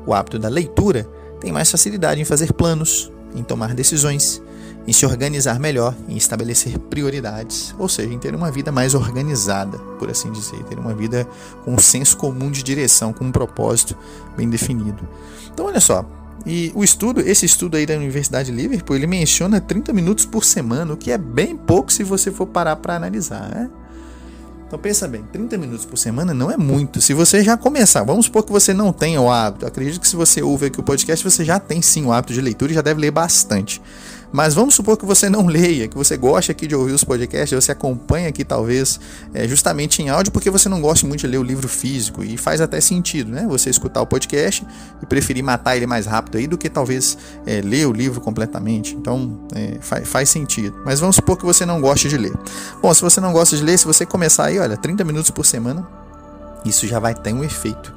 o 0.07 0.15
hábito 0.15 0.39
da 0.39 0.49
leitura 0.49 1.09
tem 1.41 1.53
mais 1.53 1.71
facilidade 1.71 2.21
em 2.21 2.25
fazer 2.25 2.53
planos, 2.53 3.11
em 3.35 3.43
tomar 3.43 3.75
decisões, 3.75 4.43
em 4.87 4.93
se 4.93 5.07
organizar 5.07 5.59
melhor, 5.59 5.95
em 6.09 6.17
estabelecer 6.17 6.79
prioridades, 6.79 7.75
ou 7.79 7.89
seja, 7.89 8.13
em 8.13 8.19
ter 8.19 8.35
uma 8.35 8.51
vida 8.51 8.73
mais 8.73 8.95
organizada, 8.95 9.79
por 9.99 10.11
assim 10.11 10.33
dizer, 10.33 10.63
ter 10.65 10.79
uma 10.79 10.95
vida 10.95 11.27
com 11.65 11.75
um 11.75 11.79
senso 11.79 12.17
comum 12.17 12.51
de 12.51 12.63
direção, 12.63 13.13
com 13.13 13.25
um 13.25 13.33
propósito 13.33 13.97
bem 14.37 14.49
definido. 14.49 15.07
Então, 15.53 15.67
olha 15.67 15.81
só, 15.81 16.05
e 16.47 16.73
o 16.75 16.83
estudo, 16.83 17.21
esse 17.21 17.45
estudo 17.45 17.77
aí 17.77 17.85
da 17.85 17.95
Universidade 17.95 18.51
de 18.51 18.57
Liverpool, 18.57 18.97
ele 18.97 19.07
menciona 19.07 19.61
30 19.61 19.93
minutos 19.93 20.25
por 20.25 20.45
semana, 20.45 20.95
o 20.95 20.97
que 20.97 21.11
é 21.11 21.19
bem 21.19 21.57
pouco 21.57 21.93
se 21.93 22.03
você 22.03 22.31
for 22.31 22.47
parar 22.47 22.77
para 22.77 22.97
analisar, 22.97 23.49
né? 23.51 23.71
Então 24.71 24.79
pensa 24.79 25.09
bem, 25.09 25.25
30 25.33 25.59
minutos 25.59 25.85
por 25.85 25.97
semana 25.97 26.33
não 26.33 26.49
é 26.49 26.57
muito. 26.57 27.01
Se 27.01 27.13
você 27.13 27.43
já 27.43 27.57
começar, 27.57 28.05
vamos 28.05 28.27
supor 28.27 28.45
que 28.45 28.53
você 28.53 28.73
não 28.73 28.93
tenha 28.93 29.21
o 29.21 29.29
hábito. 29.29 29.67
acredito 29.67 30.01
que 30.01 30.07
se 30.07 30.15
você 30.15 30.41
ouve 30.45 30.67
aqui 30.67 30.79
o 30.79 30.83
podcast, 30.85 31.29
você 31.29 31.45
já 31.45 31.59
tem 31.59 31.83
sim 31.83 32.05
o 32.05 32.13
hábito 32.13 32.33
de 32.33 32.41
leitura 32.41 32.71
e 32.71 32.75
já 32.77 32.81
deve 32.81 33.01
ler 33.01 33.11
bastante. 33.11 33.83
Mas 34.33 34.55
vamos 34.55 34.75
supor 34.75 34.97
que 34.97 35.05
você 35.05 35.29
não 35.29 35.47
leia, 35.47 35.89
que 35.89 35.97
você 35.97 36.17
gosta 36.17 36.53
aqui 36.53 36.67
de 36.67 36.75
ouvir 36.75 36.93
os 36.93 37.03
podcasts, 37.03 37.53
você 37.53 37.73
acompanha 37.73 38.29
aqui 38.29 38.45
talvez 38.45 39.01
é, 39.35 39.47
justamente 39.49 40.03
em 40.03 40.09
áudio 40.09 40.33
porque 40.33 40.51
você 40.51 40.69
não 40.69 40.81
gosta 40.81 41.07
muito 41.07 41.21
de 41.21 41.27
ler 41.27 41.39
o 41.39 41.43
livro 41.43 41.69
físico 41.69 42.23
e 42.23 42.37
faz 42.37 42.61
até 42.61 42.81
sentido, 42.81 43.31
né? 43.31 43.47
Você 43.49 43.71
escutar 43.71 44.01
o 44.01 44.07
podcast 44.07 44.65
e 45.03 45.07
preferir 45.07 45.43
matar 45.43 45.77
ele 45.77 45.87
mais 45.87 46.07
rápido 46.07 46.39
aí 46.39 46.47
do 46.47 46.57
que 46.57 46.69
talvez 46.69 47.19
é, 47.45 47.61
ler 47.61 47.87
o 47.87 47.93
livro 47.93 48.21
completamente. 48.21 48.95
Então 48.95 49.41
é, 49.55 49.79
faz, 49.81 50.09
faz 50.09 50.29
sentido. 50.29 50.81
Mas 50.85 51.01
vamos 51.01 51.17
supor 51.17 51.37
que 51.37 51.45
você 51.45 51.67
não 51.67 51.81
gosta 51.81 52.09
de 52.09 52.17
ler. 52.17 52.33
Bom, 52.81 52.93
se 52.95 53.03
você 53.03 53.21
não 53.21 53.33
gosta 53.33 53.57
de 53.57 53.63
ler, 53.63 53.79
se 53.79 53.85
você 53.85 54.07
começar 54.07 54.47
aí, 54.47 54.59
olha, 54.59 54.77
30 54.77 55.03
minutos 55.05 55.31
por 55.31 55.45
semana, 55.45 55.87
isso 56.65 56.87
já 56.87 56.99
vai 56.99 57.15
ter 57.15 57.33
um 57.33 57.43
efeito 57.43 57.93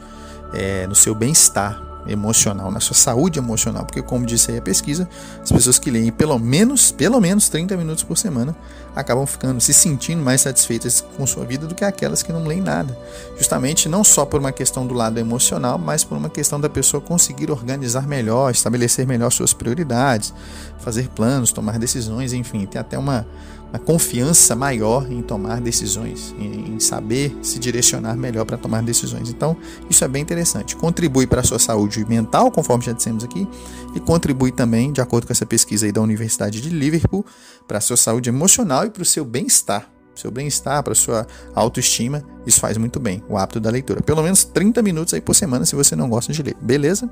é, 0.54 0.88
no 0.88 0.96
seu 0.96 1.14
bem-estar 1.14 1.93
emocional, 2.08 2.72
na 2.72 2.80
sua 2.80 2.96
saúde 2.96 3.40
emocional, 3.40 3.86
porque 3.86 4.02
como 4.02 4.26
disse 4.26 4.52
aí 4.52 4.58
a 4.58 4.62
pesquisa, 4.62 5.08
as 5.42 5.52
pessoas 5.52 5.80
que 5.80 5.90
leem 5.90 6.12
pelo 6.12 6.38
menos, 6.38 6.92
pelo 6.92 7.20
menos 7.20 7.50
30 7.50 7.78
minutos 7.78 8.04
por 8.04 8.18
semana 8.18 8.56
acabam 8.96 9.26
ficando 9.26 9.60
se 9.60 9.74
sentindo 9.74 10.24
mais 10.24 10.42
satisfeitas 10.42 11.04
com 11.18 11.26
sua 11.26 11.46
vida 11.46 11.66
do 11.66 11.74
que 11.74 11.84
aquelas 11.84 12.22
que 12.22 12.32
não 12.32 12.46
leem 12.46 12.62
nada. 12.62 12.98
Justamente 13.38 13.90
não 13.90 14.04
só 14.04 14.26
por 14.26 14.40
uma 14.40 14.52
questão 14.52 14.86
do 14.86 14.94
lado 14.94 15.20
emocional, 15.20 15.78
mas 15.78 16.04
por 16.04 16.18
uma 16.18 16.30
questão 16.30 16.60
da 16.60 16.70
pessoa 16.70 17.02
conseguir 17.02 17.50
organizar 17.50 18.08
melhor, 18.08 18.52
estabelecer 18.52 19.08
melhor 19.08 19.32
suas 19.32 19.54
prioridades, 19.54 20.34
fazer 20.80 21.10
planos, 21.10 21.52
tomar 21.52 21.80
decisões, 21.80 22.34
enfim, 22.34 22.66
tem 22.66 22.80
até 22.80 22.98
uma 22.98 23.26
a 23.74 23.80
confiança 23.80 24.56
maior 24.56 25.12
em 25.12 25.24
tomar 25.24 25.60
decisões, 25.60 26.34
em, 26.38 26.80
saber 26.80 27.36
se 27.42 27.58
direcionar 27.58 28.16
melhor 28.16 28.46
para 28.46 28.56
tomar 28.56 28.84
decisões. 28.84 29.30
Então, 29.30 29.58
isso 29.90 30.06
é 30.06 30.08
bem 30.08 30.22
interessante. 30.22 30.76
Contribui 30.76 31.26
para 31.26 31.42
a 31.42 31.44
sua 31.44 31.58
saúde 31.58 32.06
mental, 32.06 32.52
conforme 32.52 32.86
já 32.86 32.92
dissemos 32.92 33.24
aqui, 33.24 33.48
e 33.96 34.00
contribui 34.00 34.52
também, 34.52 34.94
de 34.94 35.02
acordo 35.02 35.26
com 35.26 35.34
essa 35.34 35.46
pesquisa 35.46 35.88
aí 35.88 35.92
da 35.92 36.02
Universidade 36.02 36.62
de 36.62 36.70
Liverpool, 36.70 37.26
para 37.68 37.80
a 37.80 37.82
sua 37.82 37.98
saúde 37.98 38.30
emocional 38.30 38.86
e 38.86 38.92
para 38.92 39.02
o 39.02 39.06
seu 39.06 39.26
bem-estar. 39.26 39.90
Seu 40.14 40.30
bem-estar, 40.30 40.84
para 40.84 40.94
a 40.94 40.96
sua 40.96 41.26
autoestima, 41.56 42.24
isso 42.46 42.60
faz 42.60 42.78
muito 42.78 43.00
bem, 43.00 43.24
o 43.28 43.36
hábito 43.36 43.60
da 43.60 43.72
leitura. 43.72 44.04
Pelo 44.04 44.22
menos 44.22 44.44
30 44.44 44.84
minutos 44.84 45.16
aí 45.16 45.22
por 45.22 45.34
semana 45.34 45.66
se 45.66 45.76
você 45.76 45.96
não 45.96 46.08
gosta 46.08 46.32
de 46.32 46.44
ler, 46.44 46.56
beleza? 46.62 47.10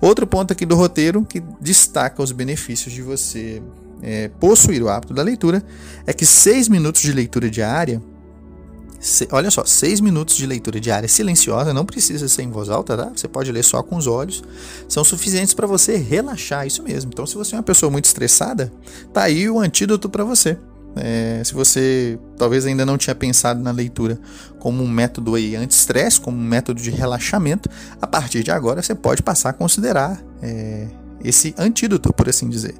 Outro 0.00 0.28
ponto 0.28 0.52
aqui 0.52 0.64
do 0.64 0.76
roteiro 0.76 1.24
que 1.24 1.42
destaca 1.60 2.22
os 2.22 2.30
benefícios 2.30 2.94
de 2.94 3.02
você 3.02 3.60
é, 4.02 4.28
possuir 4.28 4.82
o 4.82 4.88
hábito 4.88 5.14
da 5.14 5.22
leitura 5.22 5.62
é 6.06 6.12
que 6.12 6.26
seis 6.26 6.68
minutos 6.68 7.00
de 7.00 7.12
leitura 7.12 7.48
diária, 7.48 8.02
se, 8.98 9.28
olha 9.30 9.50
só, 9.50 9.64
seis 9.64 10.00
minutos 10.00 10.36
de 10.36 10.46
leitura 10.46 10.80
diária 10.80 11.08
silenciosa, 11.08 11.72
não 11.72 11.84
precisa 11.84 12.28
ser 12.28 12.42
em 12.42 12.50
voz 12.50 12.68
alta, 12.68 12.96
tá? 12.96 13.12
Você 13.14 13.28
pode 13.28 13.50
ler 13.52 13.62
só 13.62 13.82
com 13.82 13.96
os 13.96 14.06
olhos, 14.06 14.42
são 14.88 15.04
suficientes 15.04 15.54
para 15.54 15.66
você 15.66 15.96
relaxar, 15.96 16.66
isso 16.66 16.82
mesmo. 16.82 17.10
Então, 17.12 17.26
se 17.26 17.34
você 17.34 17.54
é 17.54 17.58
uma 17.58 17.64
pessoa 17.64 17.90
muito 17.90 18.06
estressada, 18.06 18.72
tá 19.12 19.22
aí 19.22 19.48
o 19.48 19.60
antídoto 19.60 20.08
para 20.08 20.24
você. 20.24 20.58
É, 20.94 21.42
se 21.42 21.54
você 21.54 22.18
talvez 22.36 22.66
ainda 22.66 22.84
não 22.84 22.98
tinha 22.98 23.14
pensado 23.14 23.60
na 23.62 23.70
leitura 23.70 24.18
como 24.58 24.82
um 24.82 24.88
método 24.88 25.34
aí 25.34 25.56
anti-estresse, 25.56 26.20
como 26.20 26.36
um 26.36 26.44
método 26.44 26.82
de 26.82 26.90
relaxamento, 26.90 27.68
a 28.00 28.06
partir 28.06 28.42
de 28.42 28.50
agora 28.50 28.82
você 28.82 28.94
pode 28.94 29.22
passar 29.22 29.50
a 29.50 29.52
considerar 29.54 30.22
é, 30.42 30.88
esse 31.24 31.54
antídoto, 31.56 32.12
por 32.12 32.28
assim 32.28 32.48
dizer. 32.48 32.74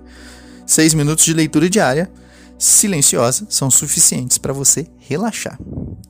Seis 0.73 0.95
minutos 0.95 1.27
de 1.27 1.35
leitura 1.35 1.69
diária, 1.69 2.11
silenciosa, 2.59 3.47
são 3.51 3.71
suficientes 3.71 4.39
para 4.39 4.55
você 4.55 4.87
relaxar. 4.97 5.59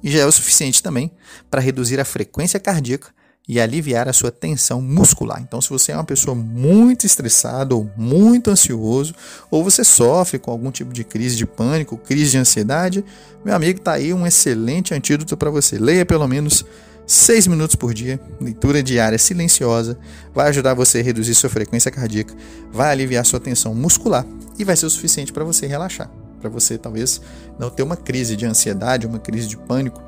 E 0.01 0.09
já 0.09 0.21
é 0.21 0.25
o 0.25 0.31
suficiente 0.31 0.81
também 0.81 1.11
para 1.51 1.61
reduzir 1.61 1.99
a 1.99 2.05
frequência 2.05 2.61
cardíaca 2.61 3.09
e 3.49 3.61
aliviar 3.61 4.09
a 4.09 4.13
sua 4.13 4.31
tensão 4.31 4.81
muscular. 4.81 5.43
Então, 5.43 5.61
se 5.61 5.69
você 5.69 5.91
é 5.91 5.97
uma 5.97 6.05
pessoa 6.05 6.37
muito 6.37 7.05
estressada 7.05 7.75
ou 7.75 7.91
muito 7.97 8.53
ansioso, 8.53 9.17
ou 9.51 9.65
você 9.65 9.83
sofre 9.83 10.39
com 10.39 10.53
algum 10.53 10.71
tipo 10.71 10.93
de 10.93 11.03
crise 11.03 11.35
de 11.35 11.45
pânico, 11.45 11.99
crise 11.99 12.31
de 12.31 12.39
ansiedade, 12.39 13.05
meu 13.45 13.57
amigo, 13.57 13.81
está 13.81 13.95
aí 13.95 14.15
um 14.15 14.25
excelente 14.25 14.95
antídoto 14.95 15.37
para 15.37 15.51
você. 15.51 15.77
Leia 15.77 16.07
pelo 16.07 16.29
menos 16.29 16.65
6 17.07 17.47
minutos 17.47 17.77
por 17.77 17.93
dia, 17.93 18.21
leitura 18.41 18.83
diária 18.83 19.19
silenciosa, 19.19 19.99
vai 20.35 20.49
ajudar 20.49 20.75
você 20.75 21.01
a 21.01 21.03
reduzir 21.03 21.35
sua 21.35 21.51
frequência 21.51 21.91
cardíaca, 21.91 22.35
vai 22.73 22.91
aliviar 22.91 23.25
sua 23.25 23.41
tensão 23.41 23.75
muscular 23.75 24.25
e 24.59 24.65
vai 24.65 24.77
ser 24.77 24.87
o 24.87 24.91
suficiente 24.91 25.33
para 25.33 25.45
você 25.45 25.67
relaxar, 25.67 26.11
para 26.41 26.49
você 26.49 26.79
talvez 26.79 27.21
não 27.59 27.71
ter 27.71 27.83
uma 27.83 27.97
crise 27.97 28.37
de 28.37 28.47
ansiedade, 28.47 29.07
uma 29.07 29.19
crise 29.19 29.49
de 29.49 29.57
pânico 29.57 30.03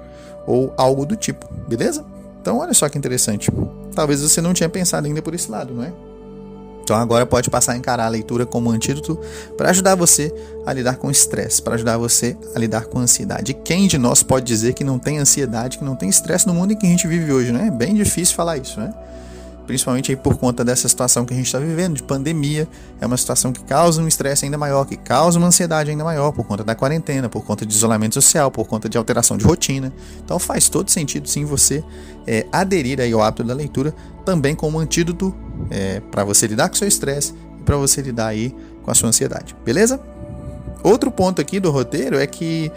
ou 0.46 0.72
algo 0.76 1.04
do 1.04 1.16
tipo, 1.16 1.46
beleza? 1.68 2.04
Então 2.40 2.58
olha 2.58 2.74
só 2.74 2.88
que 2.88 2.98
interessante. 2.98 3.50
Talvez 3.94 4.20
você 4.20 4.40
não 4.40 4.52
tinha 4.52 4.68
pensado 4.68 5.06
ainda 5.06 5.22
por 5.22 5.34
esse 5.34 5.50
lado, 5.50 5.72
não 5.72 5.82
é? 5.82 5.92
Então 6.84 6.96
agora 6.96 7.24
pode 7.24 7.48
passar 7.48 7.72
a 7.72 7.76
encarar 7.76 8.04
a 8.04 8.08
leitura 8.08 8.44
como 8.44 8.70
antídoto 8.70 9.18
para 9.56 9.70
ajudar 9.70 9.94
você 9.94 10.32
a 10.66 10.72
lidar 10.72 10.96
com 10.96 11.10
estresse, 11.10 11.60
para 11.60 11.74
ajudar 11.74 11.96
você 11.96 12.36
a 12.54 12.58
lidar 12.58 12.84
com 12.84 12.98
ansiedade. 12.98 13.52
E 13.52 13.54
quem 13.54 13.88
de 13.88 13.98
nós 13.98 14.22
pode 14.22 14.44
dizer 14.44 14.74
que 14.74 14.84
não 14.84 14.98
tem 14.98 15.18
ansiedade, 15.18 15.78
que 15.78 15.84
não 15.84 15.96
tem 15.96 16.08
estresse 16.08 16.46
no 16.46 16.54
mundo 16.54 16.72
em 16.72 16.76
que 16.76 16.86
a 16.86 16.88
gente 16.88 17.08
vive 17.08 17.32
hoje, 17.32 17.52
né? 17.52 17.68
É 17.68 17.70
bem 17.70 17.94
difícil 17.94 18.36
falar 18.36 18.58
isso, 18.58 18.78
né? 18.78 18.92
Principalmente 19.66 20.10
aí 20.10 20.16
por 20.16 20.36
conta 20.36 20.64
dessa 20.64 20.88
situação 20.88 21.24
que 21.24 21.32
a 21.32 21.36
gente 21.36 21.46
está 21.46 21.58
vivendo, 21.58 21.94
de 21.94 22.02
pandemia. 22.02 22.68
É 23.00 23.06
uma 23.06 23.16
situação 23.16 23.52
que 23.52 23.62
causa 23.64 24.02
um 24.02 24.08
estresse 24.08 24.44
ainda 24.44 24.58
maior, 24.58 24.84
que 24.84 24.96
causa 24.96 25.38
uma 25.38 25.48
ansiedade 25.48 25.90
ainda 25.90 26.04
maior 26.04 26.32
por 26.32 26.44
conta 26.44 26.62
da 26.62 26.74
quarentena, 26.74 27.28
por 27.28 27.44
conta 27.44 27.64
de 27.64 27.74
isolamento 27.74 28.14
social, 28.14 28.50
por 28.50 28.66
conta 28.66 28.88
de 28.88 28.98
alteração 28.98 29.36
de 29.36 29.44
rotina. 29.44 29.92
Então 30.24 30.38
faz 30.38 30.68
todo 30.68 30.90
sentido 30.90 31.28
sim 31.28 31.44
você 31.44 31.82
é, 32.26 32.46
aderir 32.52 33.00
aí 33.00 33.12
ao 33.12 33.22
hábito 33.22 33.44
da 33.44 33.54
leitura 33.54 33.94
também 34.24 34.54
como 34.54 34.78
antídoto 34.78 35.34
é, 35.70 36.00
para 36.00 36.24
você 36.24 36.46
lidar 36.46 36.68
com 36.68 36.74
o 36.74 36.78
seu 36.78 36.88
estresse 36.88 37.34
e 37.58 37.62
para 37.62 37.76
você 37.76 38.02
lidar 38.02 38.28
aí 38.28 38.54
com 38.82 38.90
a 38.90 38.94
sua 38.94 39.08
ansiedade, 39.08 39.56
beleza? 39.64 40.00
Outro 40.82 41.10
ponto 41.10 41.40
aqui 41.40 41.58
do 41.58 41.70
roteiro 41.70 42.18
é 42.18 42.26
que 42.26 42.70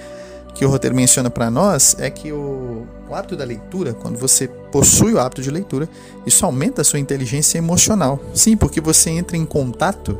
que 0.56 0.66
o 0.66 0.70
roteiro 0.70 0.96
menciona 0.96 1.30
para 1.30 1.52
nós 1.52 1.96
é 2.00 2.10
que 2.10 2.32
o, 2.32 2.88
o, 3.10 3.16
hábito 3.16 3.36
da 3.36 3.44
leitura, 3.44 3.94
quando 3.94 4.18
você 4.18 4.48
possui 4.48 5.14
o 5.14 5.20
hábito 5.20 5.42
de 5.42 5.50
leitura, 5.50 5.88
isso 6.26 6.46
aumenta 6.46 6.82
a 6.82 6.86
sua 6.86 7.00
inteligência 7.00 7.58
emocional. 7.58 8.20
Sim, 8.34 8.58
porque 8.58 8.82
você 8.82 9.10
entra 9.10 9.38
em 9.38 9.46
contato. 9.46 10.18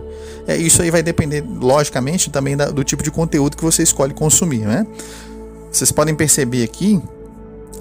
É, 0.48 0.56
isso 0.58 0.82
aí 0.82 0.90
vai 0.90 1.04
depender, 1.04 1.44
logicamente, 1.48 2.30
também 2.30 2.56
da, 2.56 2.70
do 2.70 2.84
tipo 2.84 3.04
de 3.04 3.12
conteúdo 3.12 3.58
que 3.58 3.64
você 3.64 3.84
escolhe 3.84 4.14
consumir, 4.14 4.66
né? 4.66 4.86
Vocês 5.72 5.92
podem 5.92 6.16
perceber 6.16 6.64
aqui 6.64 7.02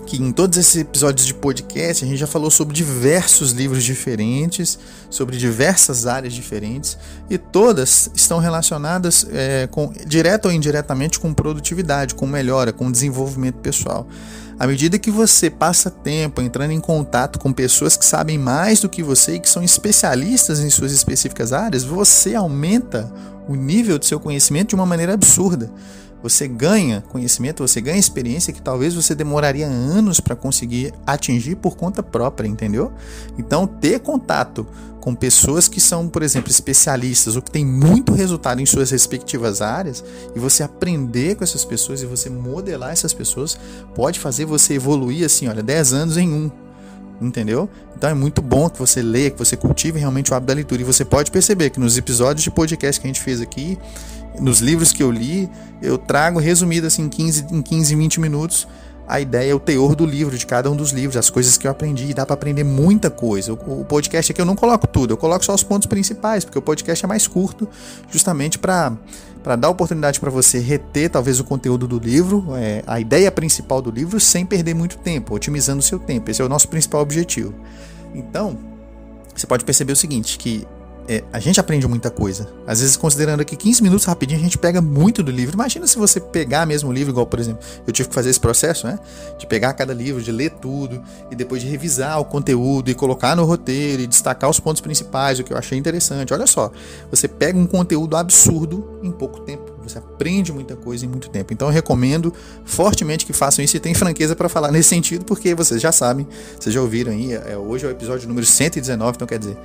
que 0.07 0.23
em 0.23 0.31
todos 0.31 0.57
esses 0.57 0.77
episódios 0.77 1.27
de 1.27 1.35
podcast 1.35 2.05
a 2.05 2.09
gente 2.09 2.19
já 2.19 2.29
falou 2.29 2.51
sobre 2.51 2.73
diversos 2.75 3.51
livros 3.51 3.83
diferentes, 3.83 4.79
sobre 5.11 5.37
diversas 5.37 6.07
áreas 6.07 6.33
diferentes 6.33 6.97
e 7.29 7.37
todas 7.37 8.09
estão 8.15 8.39
relacionadas 8.39 9.27
é, 9.33 9.67
com, 9.67 9.93
direto 10.07 10.47
ou 10.47 10.53
indiretamente 10.53 11.19
com 11.19 11.35
produtividade, 11.35 12.15
com 12.15 12.27
melhora, 12.27 12.73
com 12.73 12.91
desenvolvimento 12.91 13.57
pessoal. 13.57 14.07
À 14.59 14.67
medida 14.67 14.99
que 14.99 15.11
você 15.11 15.51
passa 15.51 15.91
tempo 15.91 16.41
entrando 16.41 16.71
em 16.71 16.81
contato 16.81 17.39
com 17.39 17.53
pessoas 17.53 17.97
que 17.97 18.05
sabem 18.05 18.39
mais 18.39 18.81
do 18.81 18.89
que 18.89 19.03
você 19.03 19.35
e 19.35 19.41
que 19.41 19.51
são 19.51 19.63
especialistas 19.63 20.61
em 20.61 20.71
suas 20.71 20.93
específicas 20.93 21.53
áreas, 21.53 21.85
você 21.85 22.35
aumenta 22.35 23.13
o 23.49 23.55
nível 23.55 23.99
do 23.99 24.05
seu 24.05 24.19
conhecimento 24.19 24.71
de 24.71 24.75
uma 24.75 24.87
maneira 24.87 25.13
absurda. 25.13 25.71
Você 26.23 26.49
ganha 26.49 27.05
conhecimento, 27.09 27.67
você 27.67 27.81
ganha 27.81 27.99
experiência 27.99 28.53
que 28.53 28.61
talvez 28.61 28.95
você 28.95 29.15
demoraria 29.15 29.67
anos 29.67 30.19
para 30.19 30.35
conseguir 30.35 30.93
atingir 31.07 31.57
por 31.57 31.77
conta 31.77 32.03
própria, 32.03 32.49
entendeu? 32.49 32.93
Então, 33.39 33.67
ter 33.67 34.01
contato 34.01 34.67
com 35.07 35.15
pessoas 35.15 35.69
que 35.69 35.81
são, 35.81 36.09
por 36.09 36.25
exemplo, 36.25 36.51
especialistas 36.51 37.37
ou 37.37 37.43
que 37.43 37.49
têm 37.49 37.65
muito 37.65 38.13
resultado 38.13 38.61
em 38.61 38.67
suas 38.67 38.91
respectivas 38.91 39.63
áreas 39.63 40.03
e 40.35 40.39
você 40.41 40.65
aprender 40.65 41.37
com 41.37 41.45
essas 41.45 41.65
pessoas 41.65 42.03
e 42.03 42.07
você 42.07 42.29
modelar 42.29 42.91
essas 42.91 43.15
pessoas 43.15 43.57
pode 43.95 44.19
fazer 44.19 44.47
você 44.47 44.75
evoluir 44.75 45.25
assim, 45.25 45.47
olha, 45.47 45.63
10 45.63 45.93
anos 45.93 46.17
em 46.17 46.29
um, 46.33 46.51
entendeu? 47.21 47.69
Então 47.97 48.11
é 48.11 48.15
muito 48.15 48.43
bom 48.43 48.69
que 48.69 48.79
você 48.79 49.01
leia, 49.01 49.31
que 49.31 49.39
você 49.39 49.57
cultive 49.57 49.99
realmente 49.99 50.33
o 50.33 50.35
hábito 50.35 50.49
da 50.49 50.55
leitura. 50.55 50.83
E 50.83 50.85
você 50.85 51.05
pode 51.05 51.31
perceber 51.31 51.71
que 51.71 51.79
nos 51.79 51.97
episódios 51.97 52.43
de 52.43 52.51
podcast 52.51 53.01
que 53.01 53.07
a 53.07 53.09
gente 53.09 53.21
fez 53.21 53.41
aqui, 53.41 53.79
nos 54.41 54.61
livros 54.61 54.93
que 54.93 55.03
eu 55.03 55.11
li, 55.11 55.49
eu 55.81 55.99
trago 55.99 56.39
resumido 56.39 56.87
assim 56.87 57.03
em 57.03 57.09
15, 57.09 57.47
em 57.51 57.63
15 57.63 57.95
20 57.95 58.21
minutos 58.21 58.67
a 59.09 59.21
ideia, 59.21 59.55
o 59.55 59.61
teor 59.61 59.95
do 59.95 60.05
livro, 60.05 60.37
de 60.37 60.45
cada 60.45 60.71
um 60.71 60.75
dos 60.75 60.91
livros, 60.91 61.17
as 61.17 61.31
coisas 61.31 61.57
que 61.57 61.67
eu 61.67 61.71
aprendi, 61.71 62.11
e 62.11 62.15
dá 62.15 62.27
para 62.27 62.35
aprender 62.35 62.65
muita 62.65 63.09
coisa. 63.09 63.53
O, 63.53 63.83
o, 63.83 63.85
podcast 63.85 64.33
aqui 64.33 64.41
eu 64.41 64.45
não 64.45 64.57
coloco 64.57 64.87
tudo, 64.87 65.13
eu 65.13 65.17
coloco 65.17 65.45
só 65.45 65.55
os 65.55 65.63
pontos 65.63 65.87
principais, 65.87 66.45
porque 66.45 66.59
o 66.59 66.63
podcast 66.63 67.05
é 67.05 67.09
mais 67.09 67.29
curto, 67.29 67.69
justamente 68.11 68.59
para 68.59 68.97
dar 69.57 69.69
oportunidade 69.69 70.19
para 70.19 70.31
você 70.31 70.59
reter 70.59 71.09
talvez 71.09 71.39
o 71.39 71.45
conteúdo 71.45 71.87
do 71.87 72.01
livro, 72.01 72.49
é, 72.57 72.83
a 72.87 72.99
ideia 72.99 73.31
principal 73.31 73.81
do 73.81 73.93
livro, 73.93 74.19
sem 74.19 74.45
perder 74.45 74.75
muito 74.75 74.99
tempo, 74.99 75.35
otimizando 75.35 75.79
o 75.79 75.83
seu 75.83 76.01
tempo. 76.01 76.29
Esse 76.29 76.43
é 76.43 76.45
o 76.45 76.49
nosso 76.49 76.67
principal 76.69 77.01
objetivo. 77.01 77.55
Então, 78.13 78.59
você 79.37 79.47
pode 79.47 79.65
perceber 79.65 79.93
o 79.93 79.97
seguinte, 79.97 80.37
que 80.37 80.67
é, 81.09 81.23
a 81.33 81.39
gente 81.39 81.61
aprende 81.61 81.87
muita 81.87 82.11
coisa. 82.11 82.49
Às 82.67 82.81
vezes, 82.81 82.97
considerando 82.97 83.41
aqui 83.41 83.57
15 83.57 83.83
minutos 83.83 84.05
rapidinho, 84.05 84.41
a 84.41 84.43
gente 84.43 84.59
pega 84.59 84.81
muito 84.81 85.23
do 85.23 85.31
livro. 85.31 85.55
Imagina 85.55 85.87
se 85.87 85.97
você 85.97 86.21
pegar 86.21 86.67
mesmo 86.67 86.91
o 86.91 86.93
livro, 86.93 87.13
igual, 87.13 87.27
por 87.27 87.39
exemplo, 87.39 87.61
eu 87.87 87.93
tive 87.93 88.09
que 88.09 88.15
fazer 88.15 88.31
esse 88.31 88.41
processo, 88.41 88.87
né? 88.87 88.99
De 89.39 89.47
pegar 89.47 89.73
cada 89.75 89.95
livro, 89.95 90.23
de 90.23 90.33
ler 90.33 90.51
tudo, 90.51 91.03
e 91.31 91.37
depois 91.37 91.63
de 91.63 91.69
revisar 91.69 92.21
o 92.21 92.25
conteúdo 92.25 92.91
e 92.91 92.95
colocar 92.95 93.37
no 93.37 93.45
roteiro 93.45 94.03
e 94.03 94.07
destacar 94.07 94.51
os 94.51 94.59
pontos 94.59 94.81
principais, 94.81 95.39
o 95.39 95.45
que 95.45 95.53
eu 95.53 95.57
achei 95.57 95.79
interessante. 95.79 96.35
Olha 96.35 96.47
só, 96.47 96.73
você 97.11 97.29
pega 97.29 97.59
um 97.59 97.67
conteúdo 97.67 98.17
absurdo 98.17 98.99
em 99.03 99.13
pouco 99.13 99.41
tempo. 99.41 99.77
Você 99.83 99.99
aprende 99.99 100.53
muita 100.53 100.75
coisa 100.75 101.05
em 101.05 101.09
muito 101.09 101.31
tempo. 101.31 101.53
Então 101.53 101.69
eu 101.69 101.73
recomendo 101.73 102.35
fortemente 102.65 103.25
que 103.25 103.33
façam 103.33 103.65
isso 103.65 103.77
e 103.77 103.81
tem 103.81 103.95
franqueza 103.95 104.35
para 104.35 104.49
falar 104.49 104.73
nesse 104.73 104.89
sentido, 104.89 105.25
porque 105.25 105.55
vocês 105.55 105.81
já 105.81 105.93
sabem, 105.93 106.27
vocês 106.59 106.75
já 106.75 106.81
ouviram 106.81 107.13
aí, 107.13 107.33
é, 107.33 107.57
hoje 107.57 107.85
é 107.85 107.89
o 107.89 107.91
episódio 107.93 108.27
número 108.27 108.45
119, 108.45 109.13
então 109.15 109.27
quer 109.29 109.39
dizer, 109.39 109.57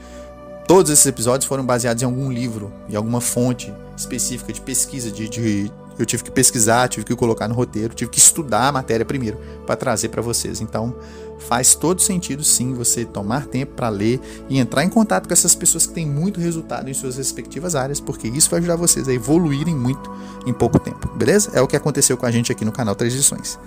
Todos 0.67 0.91
esses 0.91 1.05
episódios 1.05 1.45
foram 1.45 1.65
baseados 1.65 2.01
em 2.01 2.05
algum 2.05 2.31
livro, 2.31 2.71
em 2.89 2.95
alguma 2.95 3.19
fonte 3.19 3.73
específica 3.97 4.53
de 4.53 4.61
pesquisa. 4.61 5.11
De, 5.11 5.27
de, 5.27 5.71
eu 5.99 6.05
tive 6.05 6.23
que 6.23 6.31
pesquisar, 6.31 6.87
tive 6.87 7.05
que 7.05 7.15
colocar 7.15 7.47
no 7.47 7.53
roteiro, 7.53 7.93
tive 7.93 8.09
que 8.09 8.19
estudar 8.19 8.67
a 8.67 8.71
matéria 8.71 9.05
primeiro 9.05 9.37
para 9.65 9.75
trazer 9.75 10.09
para 10.09 10.21
vocês. 10.21 10.61
Então, 10.61 10.95
faz 11.39 11.75
todo 11.75 12.01
sentido 12.01 12.43
sim 12.43 12.73
você 12.73 13.03
tomar 13.03 13.47
tempo 13.47 13.73
para 13.73 13.89
ler 13.89 14.19
e 14.47 14.59
entrar 14.59 14.83
em 14.83 14.89
contato 14.89 15.27
com 15.27 15.33
essas 15.33 15.55
pessoas 15.55 15.85
que 15.85 15.93
têm 15.93 16.05
muito 16.05 16.39
resultado 16.39 16.89
em 16.89 16.93
suas 16.93 17.17
respectivas 17.17 17.75
áreas, 17.75 17.99
porque 17.99 18.27
isso 18.27 18.49
vai 18.49 18.59
ajudar 18.59 18.75
vocês 18.75 19.07
a 19.07 19.13
evoluírem 19.13 19.75
muito 19.75 20.09
em 20.45 20.53
pouco 20.53 20.79
tempo, 20.79 21.09
beleza? 21.15 21.51
É 21.53 21.61
o 21.61 21.67
que 21.67 21.75
aconteceu 21.75 22.15
com 22.15 22.25
a 22.25 22.31
gente 22.31 22.51
aqui 22.51 22.63
no 22.63 22.71
canal 22.71 22.95
Transições. 22.95 23.57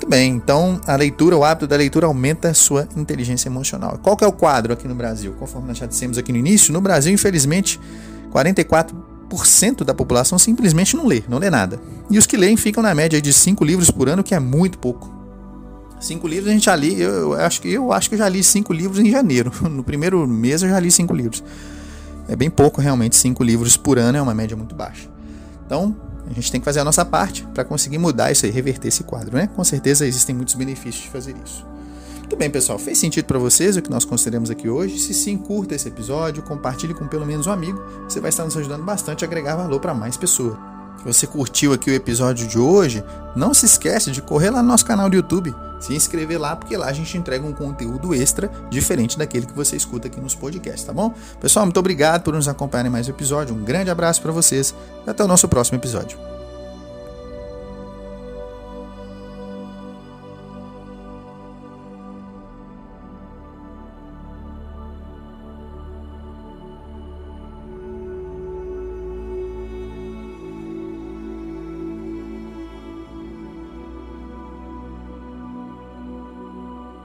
Muito 0.00 0.08
bem, 0.08 0.32
então 0.32 0.80
a 0.86 0.96
leitura, 0.96 1.36
o 1.36 1.44
hábito 1.44 1.66
da 1.66 1.76
leitura 1.76 2.06
aumenta 2.06 2.48
a 2.48 2.54
sua 2.54 2.88
inteligência 2.96 3.50
emocional. 3.50 4.00
Qual 4.02 4.16
que 4.16 4.24
é 4.24 4.26
o 4.26 4.32
quadro 4.32 4.72
aqui 4.72 4.88
no 4.88 4.94
Brasil? 4.94 5.34
Conforme 5.38 5.68
nós 5.68 5.76
já 5.76 5.84
dissemos 5.84 6.16
aqui 6.16 6.32
no 6.32 6.38
início, 6.38 6.72
no 6.72 6.80
Brasil, 6.80 7.12
infelizmente, 7.12 7.78
44% 8.32 9.84
da 9.84 9.92
população 9.92 10.38
simplesmente 10.38 10.96
não 10.96 11.06
lê, 11.06 11.22
não 11.28 11.36
lê 11.36 11.50
nada. 11.50 11.78
E 12.10 12.16
os 12.16 12.26
que 12.26 12.38
leem 12.38 12.56
ficam 12.56 12.82
na 12.82 12.94
média 12.94 13.20
de 13.20 13.30
5 13.30 13.62
livros 13.62 13.90
por 13.90 14.08
ano, 14.08 14.24
que 14.24 14.34
é 14.34 14.40
muito 14.40 14.78
pouco. 14.78 15.12
Cinco 16.00 16.26
livros 16.26 16.48
a 16.48 16.54
gente 16.54 16.64
já 16.64 16.74
li, 16.74 16.98
eu, 16.98 17.10
eu, 17.10 17.34
acho 17.34 17.60
que 17.60 17.70
eu 17.70 17.92
acho 17.92 18.08
que 18.08 18.16
já 18.16 18.26
li 18.26 18.42
cinco 18.42 18.72
livros 18.72 18.98
em 19.00 19.10
janeiro. 19.10 19.52
No 19.68 19.84
primeiro 19.84 20.26
mês 20.26 20.62
eu 20.62 20.70
já 20.70 20.80
li 20.80 20.90
cinco 20.90 21.12
livros. 21.12 21.44
É 22.26 22.34
bem 22.34 22.48
pouco 22.48 22.80
realmente, 22.80 23.16
cinco 23.16 23.44
livros 23.44 23.76
por 23.76 23.98
ano 23.98 24.16
é 24.16 24.22
uma 24.22 24.32
média 24.32 24.56
muito 24.56 24.74
baixa. 24.74 25.10
Então, 25.66 25.94
a 26.30 26.34
gente 26.34 26.50
tem 26.50 26.60
que 26.60 26.64
fazer 26.64 26.80
a 26.80 26.84
nossa 26.84 27.04
parte 27.04 27.46
para 27.54 27.64
conseguir 27.64 27.98
mudar 27.98 28.30
isso 28.30 28.46
aí, 28.46 28.52
reverter 28.52 28.88
esse 28.88 29.04
quadro, 29.04 29.36
né? 29.36 29.48
Com 29.48 29.64
certeza 29.64 30.06
existem 30.06 30.34
muitos 30.34 30.54
benefícios 30.54 31.04
de 31.04 31.10
fazer 31.10 31.34
isso. 31.44 31.66
Muito 32.18 32.36
bem, 32.36 32.48
pessoal. 32.48 32.78
Fez 32.78 32.96
sentido 32.96 33.24
para 33.24 33.40
vocês 33.40 33.76
o 33.76 33.82
que 33.82 33.90
nós 33.90 34.04
consideramos 34.04 34.50
aqui 34.50 34.68
hoje? 34.68 35.00
Se 35.00 35.12
sim, 35.12 35.36
curta 35.36 35.74
esse 35.74 35.88
episódio, 35.88 36.44
compartilhe 36.44 36.94
com 36.94 37.08
pelo 37.08 37.26
menos 37.26 37.48
um 37.48 37.50
amigo. 37.50 37.82
Você 38.08 38.20
vai 38.20 38.28
estar 38.28 38.44
nos 38.44 38.56
ajudando 38.56 38.84
bastante 38.84 39.24
a 39.24 39.26
agregar 39.26 39.56
valor 39.56 39.80
para 39.80 39.92
mais 39.92 40.16
pessoas. 40.16 40.69
Você 41.04 41.26
curtiu 41.26 41.72
aqui 41.72 41.90
o 41.90 41.94
episódio 41.94 42.46
de 42.46 42.58
hoje, 42.58 43.02
não 43.34 43.54
se 43.54 43.64
esquece 43.66 44.10
de 44.10 44.20
correr 44.20 44.50
lá 44.50 44.62
no 44.62 44.68
nosso 44.68 44.84
canal 44.84 45.08
do 45.08 45.16
YouTube, 45.16 45.54
se 45.80 45.94
inscrever 45.94 46.38
lá, 46.38 46.54
porque 46.54 46.76
lá 46.76 46.86
a 46.86 46.92
gente 46.92 47.16
entrega 47.16 47.46
um 47.46 47.52
conteúdo 47.52 48.14
extra 48.14 48.50
diferente 48.68 49.16
daquele 49.16 49.46
que 49.46 49.54
você 49.54 49.76
escuta 49.76 50.08
aqui 50.08 50.20
nos 50.20 50.34
podcasts, 50.34 50.84
tá 50.84 50.92
bom? 50.92 51.14
Pessoal, 51.40 51.64
muito 51.64 51.80
obrigado 51.80 52.22
por 52.22 52.34
nos 52.34 52.48
acompanhar 52.48 52.86
em 52.86 52.90
mais 52.90 53.08
um 53.08 53.10
episódio. 53.10 53.54
Um 53.54 53.64
grande 53.64 53.90
abraço 53.90 54.20
para 54.20 54.32
vocês 54.32 54.74
e 55.06 55.10
até 55.10 55.24
o 55.24 55.28
nosso 55.28 55.48
próximo 55.48 55.78
episódio. 55.78 56.39